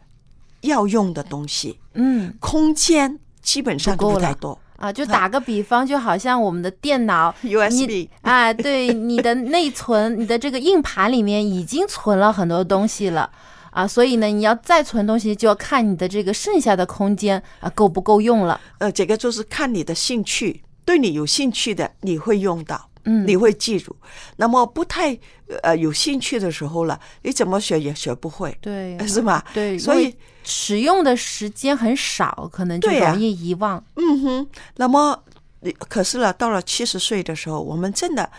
[0.62, 2.34] 要用的东西，嗯。
[2.40, 4.60] 空间基本上不太多。
[4.78, 13.30] 啊，就打个比方，就好像我们的电脑 USB 啊，对你的内存，你的这个硬盘里面已经存了很多东西了
[13.70, 18.60] 啊，所以呢，你要再存东西，就要看你的这个剩下的空间啊够不够用了。
[18.80, 23.96] 呃，这个就是看你的兴趣，对你有兴趣的你会用到，嗯你会记住。
[24.38, 25.18] 那么不太
[25.62, 29.46] 呃有兴趣的时候了，你怎么学也学不会，对是吧？
[29.54, 33.84] 对，所以使用的时间很少，可能就容易遗忘。
[33.96, 35.24] 嗯哼，那么
[35.62, 38.30] 你可是呢，到了七十岁的时候，我们真的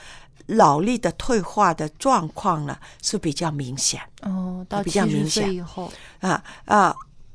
[0.47, 6.95] 脑力的退化的状况呢是比较明显哦，到比七十较明显岁以后，啊啊，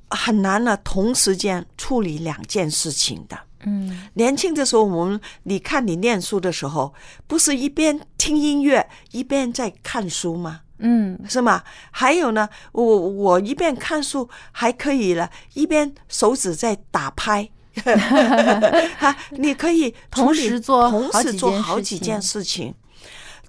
[0.09, 3.39] 很难呢同时间处理两件事情的。
[3.65, 6.93] 嗯年轻的时候，我们你看你念书的时候，
[7.25, 10.61] 不是一边听音乐一边在看书吗？
[10.79, 11.63] 嗯是吗？
[11.91, 17.49] 还有呢，我我一边看书还可以了，一边手指在打拍。
[18.97, 22.73] 哈，你可以同时做同时做好几件事情。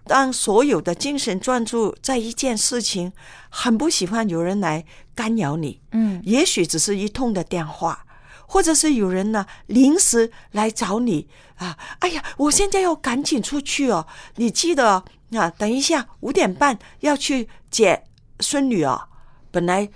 [0.05, 3.13] 当所有的精神专注在一件事情，
[3.51, 4.85] 很不喜欢有人来
[5.15, 5.81] 干扰你。
[5.93, 8.07] 嗯也许只是一通的电话，
[8.51, 18.05] 或者是有人呢临时来找你啊，哎呀，我现在要赶紧出去哦，你记得啊，等一下五点半要去接
[18.41, 19.09] 孙女哦。
[19.51, 19.89] 本来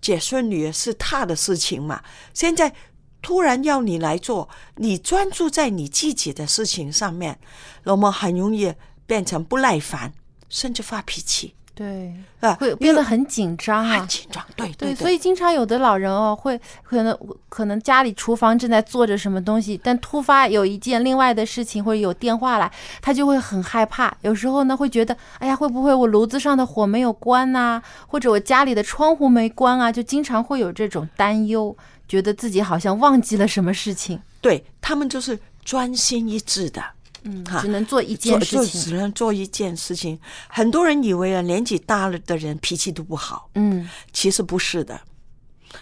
[0.00, 2.74] 接孙女是他的事情嘛，现在
[3.20, 7.38] 突然要你来做，你专注在你自己的事情上面，
[7.84, 8.72] 那么很容易
[9.06, 10.12] 变成不耐烦，
[10.48, 14.06] 甚至发脾气对，啊，会变得很紧张啊很。
[14.06, 14.44] 紧张。
[14.54, 17.18] 对对，对，所以经常有的老人哦，会可能
[17.48, 22.70] 可能家里厨房正在做着什么东西，但突发有一件另外的事情或者有电话来，
[23.00, 24.14] 他就会很害怕。
[24.20, 29.90] 有时候呢，会觉得，哎呀，会不会我炉子上的火没有关呐、或者我家里的窗户没关啊？
[29.90, 31.74] 就经常会有这种担忧，
[32.06, 34.20] 觉得自己好像忘记了什么事情。
[34.42, 36.82] 对他们就是专心一致的，
[37.24, 38.80] 嗯，哈只能做一件事情。
[38.80, 40.18] 只能做一件事情。
[40.48, 45.00] 很多人以为啊，年纪大了的人脾气都不好，嗯其实不是的。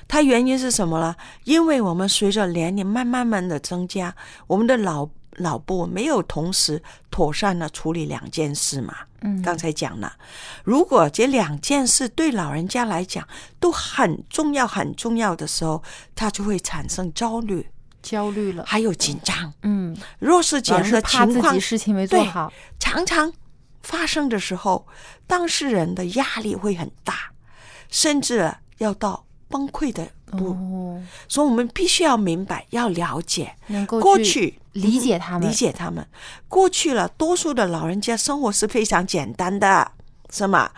[0.07, 1.17] 它原因是什么呢？
[1.45, 4.15] 因为我们随着年龄慢慢慢的增加，
[4.47, 6.81] 我们的脑脑部没有同时
[7.11, 8.95] 妥善的处理两件事嘛。
[9.23, 10.13] 嗯，刚才讲了，
[10.65, 13.27] 如果这两件事对老人家来讲
[13.59, 15.83] 都很重要、很重要的时候，
[16.15, 17.67] 他就会产生焦虑，
[18.03, 18.65] 焦虑了。
[18.67, 19.53] 还有紧张。
[19.63, 22.53] 嗯，若是这老样的情况己事情没做好。
[22.79, 23.33] 常常
[23.83, 24.87] 发生的时候，
[25.27, 27.33] 当事人的压力会很大，
[27.89, 30.51] 甚至要到崩溃的步。
[30.51, 36.07] 哦，所以，我们必须要明白，要了解能够过去去理解他们理解他们。
[36.49, 39.93] 过去了，多数的老人家生活是非常简单的，
[40.31, 40.71] 是吗？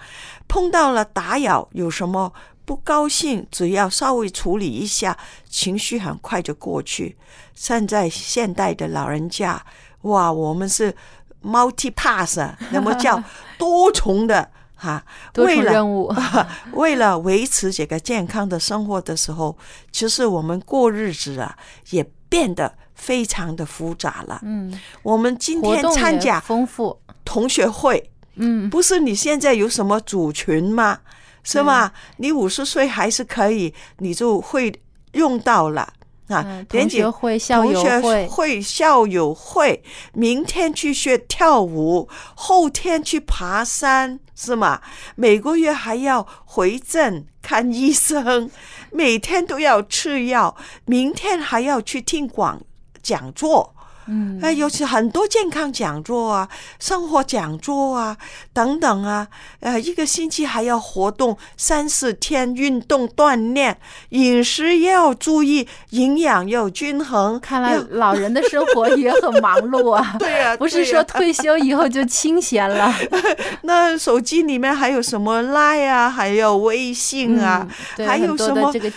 [0.49, 2.33] 碰到了打扰，有什么
[2.65, 5.17] 不高兴，只要稍微处理一下，
[5.49, 7.17] 情绪很快就过去。
[7.55, 9.65] 现在现代的老人家，
[10.03, 10.95] 哇，我们是
[11.43, 13.23] multi-pass，那么叫
[13.59, 16.15] 多重的哈，多重为了任务
[16.73, 19.57] 为了维持这个健康的生活的时候，
[19.91, 21.57] 其实我们过日子啊，
[21.91, 24.41] 也变得非常的复杂了。
[24.43, 26.99] 嗯，我们今天参加丰富。
[27.25, 31.01] 同学会，嗯，不是你现在有什么组群吗？
[31.43, 31.93] 是吗？
[32.17, 34.73] 你五十岁还是可以，你就会
[35.13, 35.93] 用到了。
[36.29, 39.83] 啊同学会校友会会、校友会，
[40.15, 44.81] 明天去学跳舞，后天去爬山，是吗？
[45.15, 48.49] 每个月还要回诊看医生，
[48.91, 52.63] 每天都要吃药，明天还要去听广
[53.03, 53.75] 讲座。
[54.07, 56.49] 嗯，哎，尤其很多健康讲座啊、
[56.79, 58.17] 生活讲座啊
[58.53, 59.29] 等等啊，
[59.61, 63.79] 呃，一个星期还要活动三四天，运动锻炼，
[64.11, 67.39] 饮食也要注意，营养要均衡。
[67.41, 70.15] 看来老人的生活也很忙碌啊。
[70.19, 72.93] 对呀不是说退休以后就清闲了。
[73.63, 77.67] 那手机里面还有什么 Line 啊，还有微信啊，
[77.99, 78.91] 还有什么这个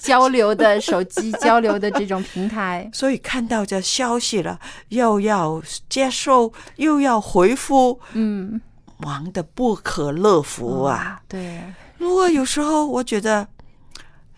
[0.00, 2.88] 交流的手机交流的这种平台。
[2.92, 4.58] 所以看到这消息了，
[4.88, 8.60] 又要接受，又要回复，嗯，
[8.98, 11.20] 忙得不可乐乎啊！
[11.28, 11.60] 对，
[11.98, 13.48] 如果有时候我觉得，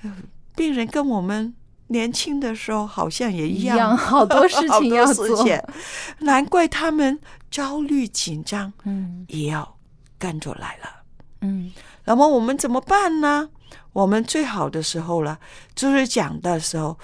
[0.02, 0.12] 呃
[0.56, 1.54] 病人跟我们
[1.88, 5.46] 年轻的时候好像也一样，好多事情要做
[6.20, 7.20] 难怪他们
[7.50, 9.76] 焦虑紧张，嗯也要
[10.18, 11.02] 跟着来了。
[11.42, 11.70] 嗯
[12.06, 13.48] 那么我们怎么办呢？
[13.92, 15.38] 我们最好的时候了，
[15.74, 16.98] 就是讲的时候，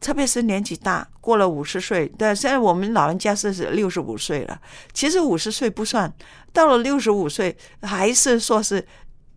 [0.00, 4.60] 特别是年纪大，过了五十岁，但现在我们老人家是六十五岁了，
[4.92, 6.12] 其实五十岁不算，
[6.52, 8.86] 到了六十五岁还是说是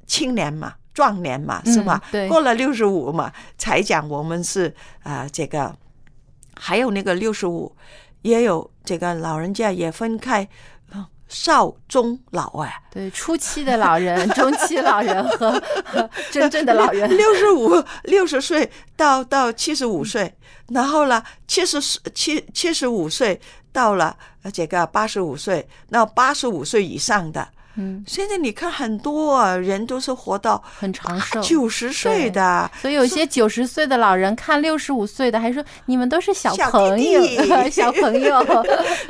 [0.08, 0.76] 青年嘛。
[0.94, 2.00] 壮年嘛，是吧？
[2.06, 5.76] 嗯对过了六十五嘛，才讲我们是啊、这个
[6.54, 7.76] 还有那个六十五，
[8.22, 10.48] 也有这个老人家也分开，
[10.83, 10.83] 呃
[11.28, 12.74] 少中老哎。
[12.92, 15.52] 对，初期的老人、 中期老人和
[15.86, 17.10] 和 真正的老人。
[17.18, 20.34] 六十五、六十岁到到七十五岁，
[20.70, 21.82] 然后呢，七十
[22.14, 23.40] 七七十五岁
[23.72, 38.46] 到了呃这个八十五岁，那八十五岁以上的，嗯，现在你看很多啊人都是活到很长寿，九十岁的，所以有些九十岁的老人看六十五岁的，还说你们都是小 小朋友，小朋友。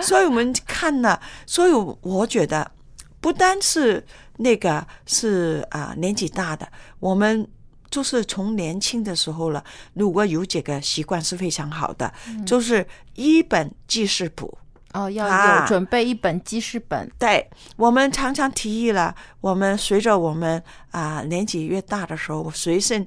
[0.02, 2.72] 所以我们看呢，所以我觉得
[3.20, 4.06] 不单是
[4.38, 6.68] 那个是啊、年纪大的，
[7.00, 7.46] 我们
[7.90, 12.12] 就是从年轻的时候了，如果有这个习惯是非常好的，
[12.46, 14.58] 就是一本记事簿。
[14.94, 17.12] 哦，要啊有准备一本记事本。
[17.20, 23.06] 对我们常常提议了，我们随着我们啊、年纪越大的时候，随身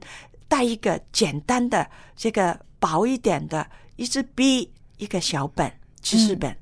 [0.49, 3.67] 带一个简单的这个薄一点的
[3.97, 5.73] 一支笔，一个小本
[6.03, 6.57] 记事本。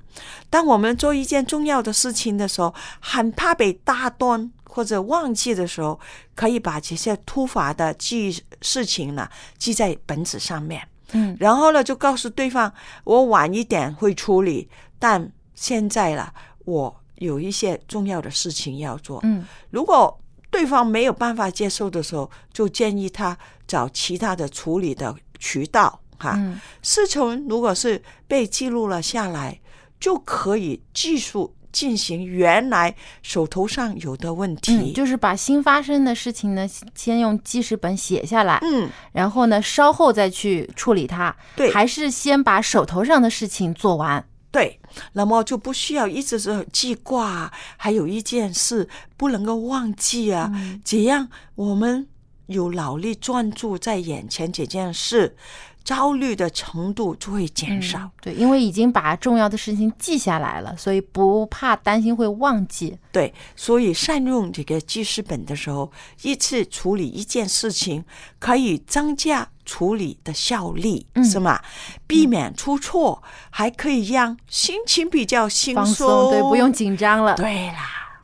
[0.48, 5.98] 当我们做一件重要的事情的时候，很怕被打断或者忘记的时候，
[6.34, 10.86] 可以把这些突发的记事情呢记在本子上面。
[11.12, 12.72] 嗯，然后呢，就告诉对方，
[13.04, 14.68] 我晚一点会处理，
[15.04, 16.32] 但现在了，
[16.64, 19.20] 我有一些重要的事情要做。
[19.22, 20.18] 嗯，如果
[20.50, 23.36] 对方没有办法接受的时候，就建议他
[23.66, 26.00] 找其他的处理的渠道。
[26.16, 29.60] 哈，嗯事情如果是被记录了下来，
[30.00, 31.38] 就可以继续
[31.70, 34.72] 进行原来手头上有的问题。
[34.74, 41.36] 嗯，就是把新发生的事情呢，先用记事本写下来，嗯，然后呢，稍后再去处理它。
[41.54, 44.24] 对还是先把手头上的事情做完。
[44.54, 44.78] 对，
[45.14, 50.48] 那么就不需要一直是记挂，还有一件事不能够忘记啊，
[50.84, 52.06] 这样我们
[52.46, 55.36] 有脑力专注在眼前这件事，
[55.82, 57.98] 焦虑的程度就会减少。
[57.98, 62.96] 嗯对，因为已经把重要的事情记下来了，所以不怕担心会忘记。
[63.12, 65.90] 对，所以善用这个记事本的时候，
[66.22, 68.04] 一次处理一件事情，
[68.38, 71.60] 可以增加处理的效率，嗯是吗？
[72.06, 77.34] 避免出错，还可以让心情比较轻松，对，不用紧张了。
[77.34, 78.22] 对啦，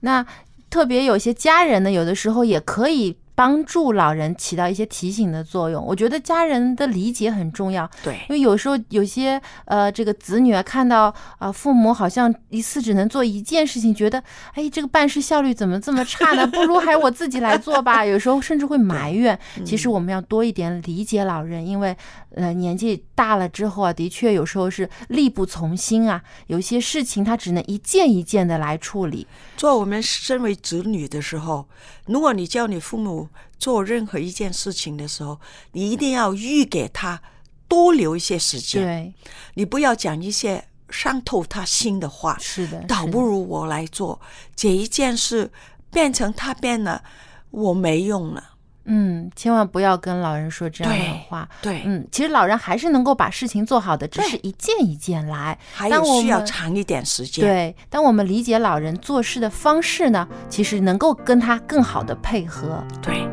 [0.00, 0.24] 那
[0.70, 5.84] 特别有些家人呢，有的时候也可以帮助老人起到一些提醒的作用。
[5.84, 14.22] 我觉得家人的理解很重要，对因为有时候有些呃这个子女啊，看到啊、父母好像一次只能做一件事情，觉得
[14.54, 16.46] 哎这个办事效率怎么这么差呢？
[16.46, 18.04] 不如还我自己来做吧。
[18.06, 19.36] 有时候甚至会埋怨。
[19.64, 21.96] 其实我们要多一点理解老人，因为
[22.36, 29.26] 呃年纪大了之后啊，的确有时候是力不从心啊，有些事情他只能一件一件的来处理。
[29.56, 31.66] 做我们身为子女的时候，
[32.06, 33.28] 如果你叫你父母
[33.58, 35.40] 做任何一件事情的时候，
[35.72, 37.20] 你一定要预给他
[37.68, 38.82] 多留一些时间。
[38.82, 39.14] 对，
[39.54, 42.36] 你不要讲一些伤透他心的话。
[42.38, 44.20] 是的，倒不如我来做
[44.54, 45.50] 这一件事，
[45.90, 47.02] 变成他变了，
[47.50, 48.51] 我没用了。
[48.84, 51.48] 嗯，千万不要跟老人说这样的话。
[51.60, 55.58] 对，嗯，其实老人还是能够把事情做好的，只是一件一件来。
[55.72, 57.44] 还有需要长一点时间。
[57.44, 62.82] 对，当我们理解老人做事的方式呢，其实能够跟他更好的配合。
[63.00, 63.28] 对。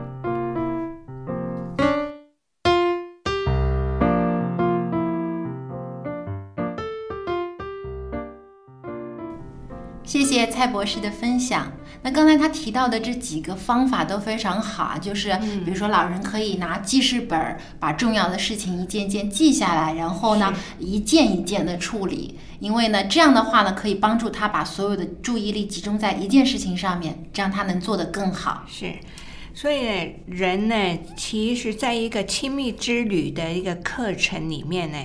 [10.03, 11.71] 谢谢蔡博士的分享。
[12.01, 15.35] 那刚才他提到的这几个方法都非常好啊，就是
[15.65, 22.39] 比如说老人可以拿记事本儿，把重要的事情一件件记下来，然后呢一件一件的处理。
[22.59, 28.63] 因为呢这样的话呢，可以帮助他把所有的注意力集中在一件事情上面，这样他能做得更好。
[28.67, 28.93] 是，
[29.53, 34.97] 所以呢，人呢，其实在一个亲密之旅的一个课程里面呢，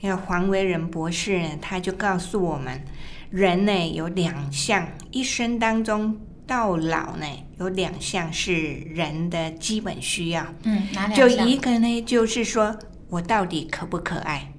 [0.00, 2.82] 那个黄维仁博士呢，他就告诉我们，
[3.30, 6.16] 人呢有两项，一生当中
[6.48, 7.26] 到老呢
[7.60, 8.54] 有两项是
[8.94, 10.44] 人的基本需要。
[10.64, 12.76] 嗯，哪两就一个呢，就是说
[13.10, 14.50] 我到底可不可爱？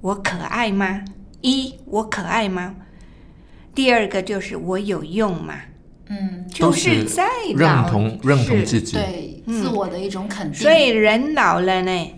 [0.00, 1.04] 我可爱吗？
[1.40, 2.76] 一，我可爱吗？
[3.74, 5.54] 第二个就是我有用吗？
[6.08, 7.24] 嗯，就都是在
[7.56, 10.60] 认同认同自己对嗯自我的一种肯定。
[10.60, 12.10] 所以人老了呢，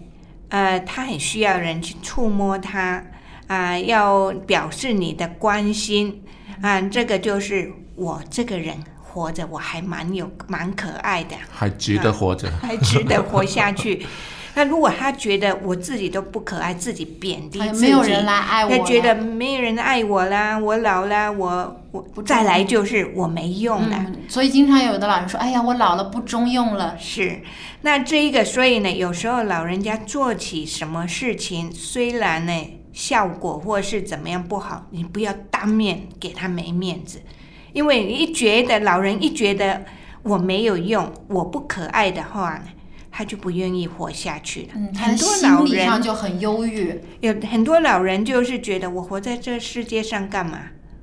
[0.51, 3.03] 呃，他很需要人去触摸他
[3.47, 6.23] 啊、要表示你的关心
[6.61, 8.77] 啊、这个就是我这个人
[9.15, 12.51] 活着我还蛮有蛮可爱的，还值得活着。
[12.61, 14.05] 还值得活下去。
[14.57, 23.97] 那如果他觉得我自己都不可爱，自己贬低哎自己，没有人来爱我他觉得没有人爱我啦，我老啦，我我再来就是我没用了。
[24.07, 26.97] 嗯，所以经常有的老人说：“哎呀，我老了不中用了。
[26.99, 27.41] 是，
[27.83, 32.53] 那这一个，所以呢，有时候老人家做起什么事情，虽然呢
[32.93, 37.21] 效果或是怎么样不好，你不要当面给他没面子，
[37.75, 39.85] 因为你一觉得老人一觉得
[40.23, 42.63] 我没有用，我不可爱的话呢，
[43.11, 44.69] 他就不愿意活下去了。
[44.77, 50.61] 嗯，很多老人就很忧郁，有很多老人就是觉得我活在这世界上干嘛？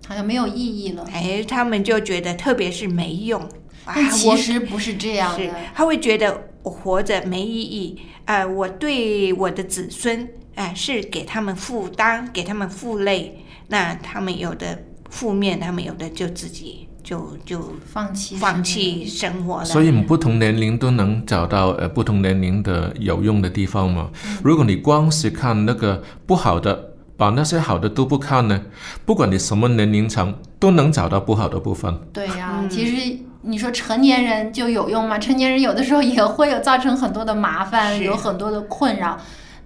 [0.08, 1.08] 好像没有意义了。
[1.14, 3.40] 哎，他们就觉得特别是没用。
[3.84, 5.56] 啊但其实不是这样是的。
[5.74, 19.66] 他会觉得我活着没意义，呃，我对我的子孙，啊、是给他们负担，给他们负累，那他们有的负面，他们有的就自己就就放弃放弃生活了。
[19.66, 24.10] 所以不同年龄都能找到呃不同年龄的有用的地方嘛。
[24.42, 28.60] 如果你光是看那个不好的，把那些好的都不看呢，
[29.06, 31.94] 不管你什么年龄层，都能找到不好的部分。
[32.12, 35.20] 对呀、嗯其实你说成年人就有用吗？
[35.20, 39.20] 成年人有的时候也会有造成很多的麻烦，有很多的困扰。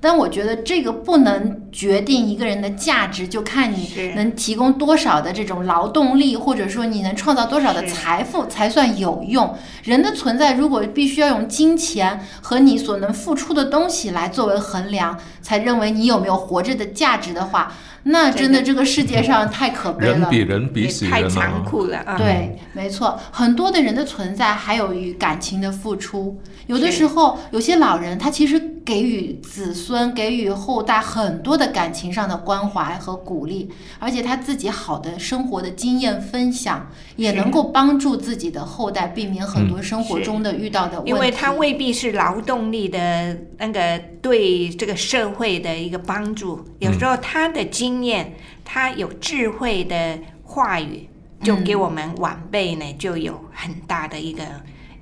[0.06, 9.52] 但我觉得这个不能决定一个人的价值，就看你能提供多少的这种劳动力，或者说你能创造多少的财富才算有用。
[9.82, 20.20] 人的存在如果必须要用金钱和你所能付出的东西来作为衡量，才认为你有没有活着的价值的话，那真的这个世界上太可悲了。
[20.20, 21.30] 人比人比也太死人啊！
[21.30, 22.16] 残酷了啊！
[22.16, 26.40] 对，没错，很多的人的存在还有与感情的付出。
[26.68, 41.12] 有的时候，有些老人他其实给予子孙、给予后代很多的感情上的关怀和鼓励，而且他自己好的生活的经验分享，也能够帮助自己的后代避免很多嗯生活中的遇到的问题。
[41.12, 51.08] 因为他未必是劳动力的那个对这个社会的一个帮助，有时候他的经验，他有智慧的话语，
[51.44, 54.44] 就给我们晚辈呢就有很大的一个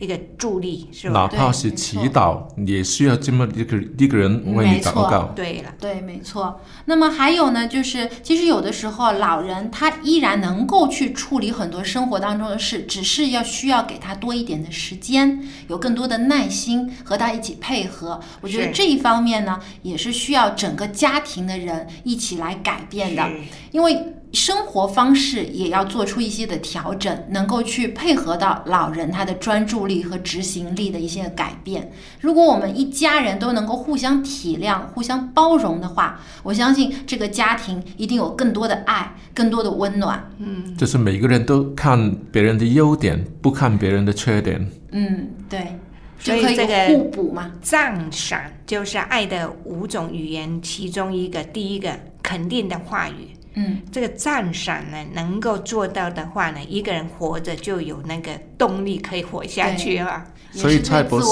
[0.03, 1.13] 一个助力，是吧？
[1.13, 5.23] 哪怕是祈祷，也需要这么一个一个人为你没错祷告。
[5.35, 6.59] 对了，对，没错。
[6.85, 18.19] 那么还有呢，就是其实有的时候老人他依然能够去处理很多生活当中的事，只是要需要给他多一点的时间，有更多的耐心和他一起配合。
[18.41, 23.29] 我觉得这一方面呢，也是需要整个家庭的人一起来改变的，
[23.71, 24.13] 因为。
[24.33, 31.91] 生活方式也要做出一些的调整，能够去配合到老人他的专注力和执行力的一些改变。
[32.19, 40.27] 如果我们一家人都能够互相体谅、互相包容的话，我相信这个家庭一定有更多的爱、更多的温暖。
[40.39, 44.67] 嗯，就是每个人都看别人的优点，不看别人的缺点。
[44.91, 45.77] 嗯，对，
[46.17, 47.51] 所就可以以这个互补嘛。
[47.61, 51.91] 赞赏就是爱的五种语言其中一个，第一个
[52.23, 53.32] 肯定的话语。
[53.55, 60.25] 嗯，这个赞赏呢，能够做到的话呢，一个人活着就有那个动力可以活下去啊。
[60.51, 61.25] 所以蔡博士。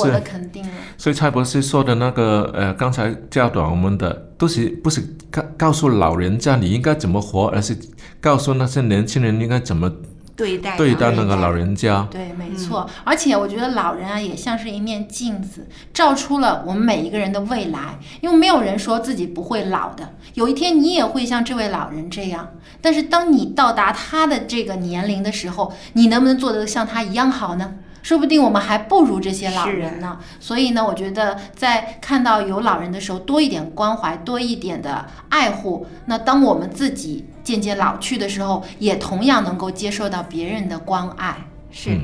[0.98, 7.78] 所以蔡博士说的那个呃，刚才教导我们的，都是不是告告诉老人家你应该怎么活，而是
[8.20, 9.92] 告诉那些年轻人应该怎么
[10.42, 12.08] 对待对待那个老人家。
[12.10, 12.90] 对，没错。
[13.04, 18.00] 而且我觉得老人啊，也像是一面镜子，照出了我们每一个人的未来。
[18.22, 22.50] 因为没有人说自己不会老的，有一天你也会像这位老人这样。
[22.82, 27.76] 但是当你到达他的这个年龄的时候，你能不能做得像他一样好呢？
[28.02, 30.18] 说不定我们还不如这些老人呢。
[30.40, 35.86] 所以呢，我觉得在看到有老人的时候，多一点关怀，多一点的爱护。
[36.06, 41.36] 那当我们自己渐渐老去的时候，也同样能够接受到别人的关爱。
[41.70, 42.00] 是。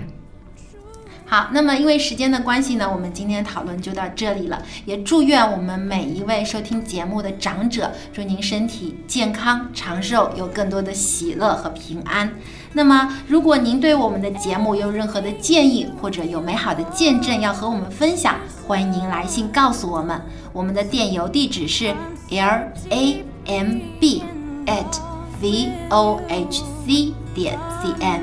[1.25, 4.61] 好，那么因为时间的关系呢，我们今天讨论就到这里了。
[4.85, 12.33] 也祝愿我们每一位收听节目的长者，祝您身体健康长寿，有更多的喜乐和平安。
[12.73, 18.35] 那么，如果您对我们的节目有任何的建议，或者有美好的见证要和我们分享，
[18.65, 20.21] 欢迎您来信告诉我们。
[20.51, 21.93] 我们的电邮地址是
[22.29, 24.23] l a m b
[24.65, 25.06] at
[25.41, 28.21] v o h c 点 c n。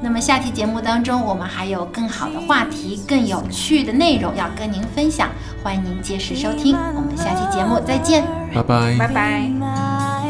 [0.00, 5.30] 那么下期节目当中，我们还有更好的话题、更有趣的内容要跟您分享，
[5.62, 6.76] 欢迎您届时收听。
[6.96, 8.96] 我们下期节目再见，拜拜。
[8.98, 10.21] 拜拜。